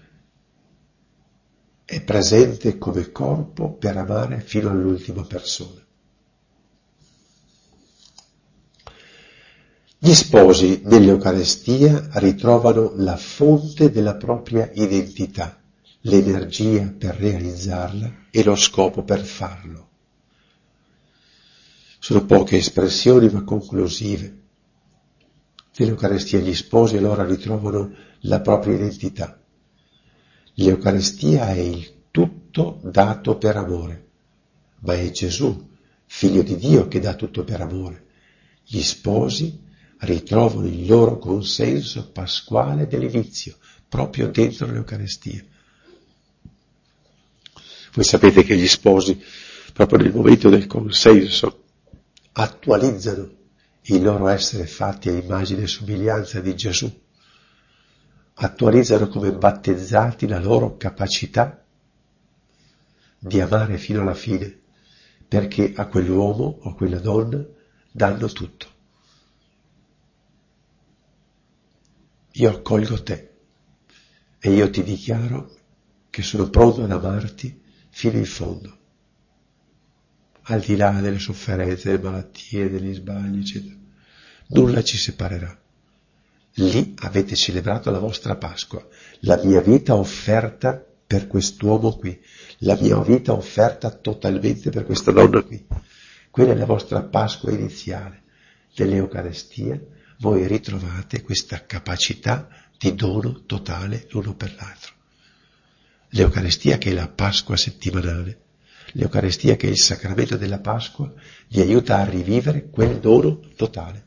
[1.85, 5.85] è presente come corpo per amare fino all'ultima persona.
[9.99, 15.61] Gli sposi nell'Eucarestia ritrovano la fonte della propria identità,
[16.03, 19.89] l'energia per realizzarla e lo scopo per farlo.
[21.99, 24.39] Sono poche espressioni ma conclusive.
[25.77, 29.41] Nell'Eucarestia gli sposi allora ritrovano la propria identità.
[30.55, 34.09] L'Eucarestia è il tutto dato per amore,
[34.81, 35.70] ma è Gesù,
[36.05, 38.07] figlio di Dio, che dà tutto per amore.
[38.64, 39.61] Gli sposi
[39.99, 43.57] ritrovano il loro consenso pasquale dell'inizio,
[43.89, 45.45] proprio dentro l'Eucarestia.
[47.95, 49.20] Voi sapete che gli sposi,
[49.73, 51.64] proprio nel momento del consenso,
[52.33, 53.31] attualizzano
[53.87, 57.01] il loro essere fatti a immagine e somiglianza di Gesù,
[58.35, 61.64] attualizzano come battezzati la loro capacità
[63.18, 64.61] di amare fino alla fine,
[65.28, 67.45] perché a quell'uomo o a quella donna
[67.91, 68.72] danno tutto.
[72.33, 73.30] io accolgo te
[74.39, 75.55] e io ti dichiaro
[76.09, 77.61] che sono pronto ad amarti
[77.91, 78.78] fino in fondo,
[80.43, 83.76] al di là delle sofferenze, delle malattie, degli sbagli, eccetera.
[84.49, 85.61] Nulla ci separerà.
[86.57, 88.86] Lì avete celebrato la vostra Pasqua,
[89.20, 92.20] la mia vita offerta per quest'uomo qui,
[92.59, 95.64] la mia vita offerta totalmente per questa donna qui.
[96.30, 98.22] Quella è la vostra Pasqua iniziale
[98.74, 99.80] dell'Eucarestia
[100.22, 102.48] voi ritrovate questa capacità
[102.78, 104.92] di dono totale l'uno per l'altro.
[106.11, 108.40] L'Eucarestia che è la Pasqua settimanale,
[108.92, 111.12] l'Eucarestia che è il sacramento della Pasqua,
[111.48, 114.05] vi aiuta a rivivere quel dono totale.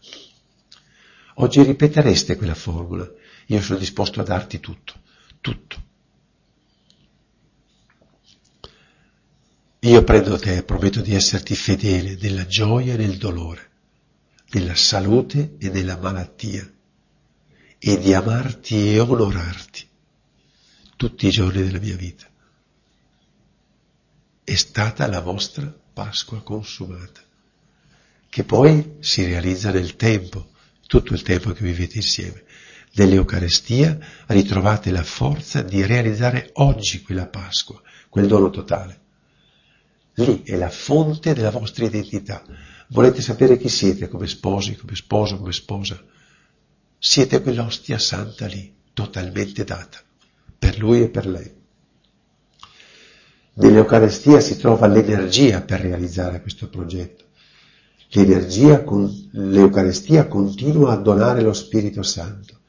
[1.35, 3.09] Oggi ripetereste quella formula,
[3.47, 4.93] io sono disposto a darti tutto,
[5.41, 5.83] tutto.
[9.79, 13.69] Io prendo te, prometto di esserti fedele nella gioia e nel dolore
[14.49, 16.71] della salute e della malattia
[17.77, 19.87] e di amarti e onorarti
[20.95, 22.25] tutti i giorni della mia vita.
[24.43, 27.21] È stata la vostra Pasqua consumata,
[28.29, 30.51] che poi si realizza nel tempo,
[30.87, 32.43] tutto il tempo che vivete insieme.
[32.93, 39.01] Nell'Eucarestia ritrovate la forza di realizzare oggi quella Pasqua, quel dono totale.
[40.15, 42.43] Lì è la fonte della vostra identità,
[42.89, 45.99] Volete sapere chi siete come sposi, come sposo, come sposa?
[46.97, 49.99] Siete quell'ostia santa lì, totalmente data,
[50.57, 51.51] per lui e per lei.
[53.53, 57.24] Nell'Eucarestia si trova l'energia per realizzare questo progetto.
[58.09, 58.83] L'energia,
[59.31, 62.59] l'Eucarestia continua a donare lo Spirito Santo.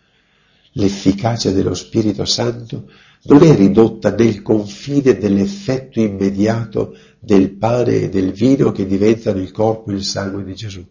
[0.73, 2.91] L'efficacia dello Spirito Santo
[3.25, 9.51] non è ridotta nel confine dell'effetto immediato del pane e del vino che diventano il
[9.51, 10.85] corpo e il sangue di Gesù,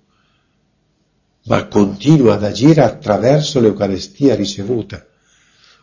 [1.46, 5.06] ma continua ad agire attraverso l'Eucarestia ricevuta.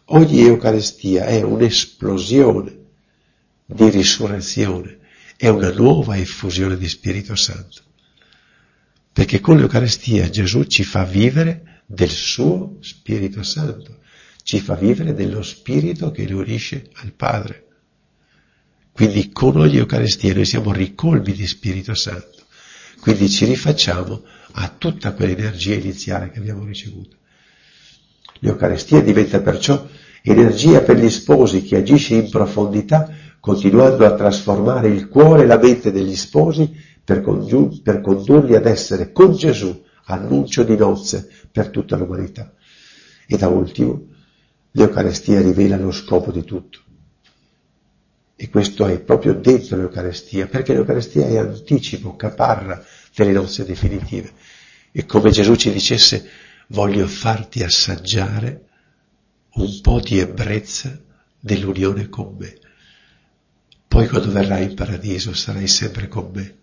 [0.06, 2.78] Ogni Eucarestia è un'esplosione
[3.64, 4.98] di risurrezione,
[5.36, 7.82] è una nuova effusione di Spirito Santo.
[9.12, 13.98] Perché con l'Eucarestia Gesù ci fa vivere del suo Spirito Santo,
[14.42, 17.66] ci fa vivere dello Spirito che lo unisce al Padre.
[18.92, 22.44] Quindi con ogni Eucaristia noi siamo ricolmi di Spirito Santo,
[23.00, 27.16] quindi ci rifacciamo a tutta quell'energia iniziale che abbiamo ricevuto.
[28.40, 29.86] L'Eucaristia diventa perciò
[30.22, 33.08] energia per gli sposi che agisce in profondità,
[33.40, 36.70] continuando a trasformare il cuore e la mente degli sposi
[37.04, 42.52] per, congiun- per condurli ad essere con Gesù annuncio di nozze per tutta l'umanità.
[43.26, 44.08] E da ultimo,
[44.72, 46.80] l'Eucaristia rivela lo scopo di tutto
[48.42, 52.84] e questo è proprio dentro l'Eucarestia, perché l'Eucarestia è anticipo, caparra
[53.14, 54.32] delle nozze definitive.
[54.90, 56.28] E come Gesù ci dicesse,
[56.66, 58.66] voglio farti assaggiare
[59.52, 61.00] un po' di ebbrezza
[61.38, 62.58] dell'unione con me.
[63.86, 66.56] Poi quando verrai in paradiso sarai sempre con me.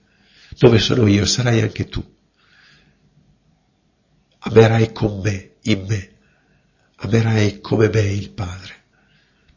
[0.57, 2.03] Dove sono io sarai anche tu.
[4.39, 6.11] Amerai con me, in me.
[6.97, 8.77] Amerai come me il Padre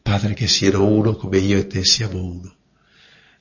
[0.03, 2.55] Padre, che siano uno come io e te siamo uno.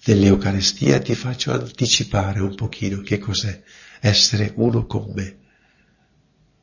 [0.05, 3.62] Nell'Eucarestia ti faccio anticipare un pochino che cos'è
[4.00, 5.38] essere uno con me.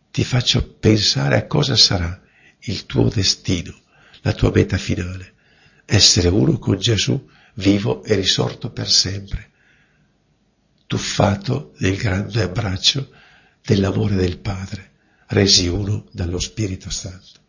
[0.10, 2.20] Ti faccio pensare a cosa sarà
[2.62, 3.78] il tuo destino,
[4.22, 5.34] la tua meta finale.
[5.86, 9.49] Essere uno con Gesù, vivo e risorto per sempre,
[10.90, 13.12] tuffato nel grande abbraccio
[13.64, 14.94] dell'amore del Padre,
[15.28, 17.40] resi uno dallo Spirito Santo.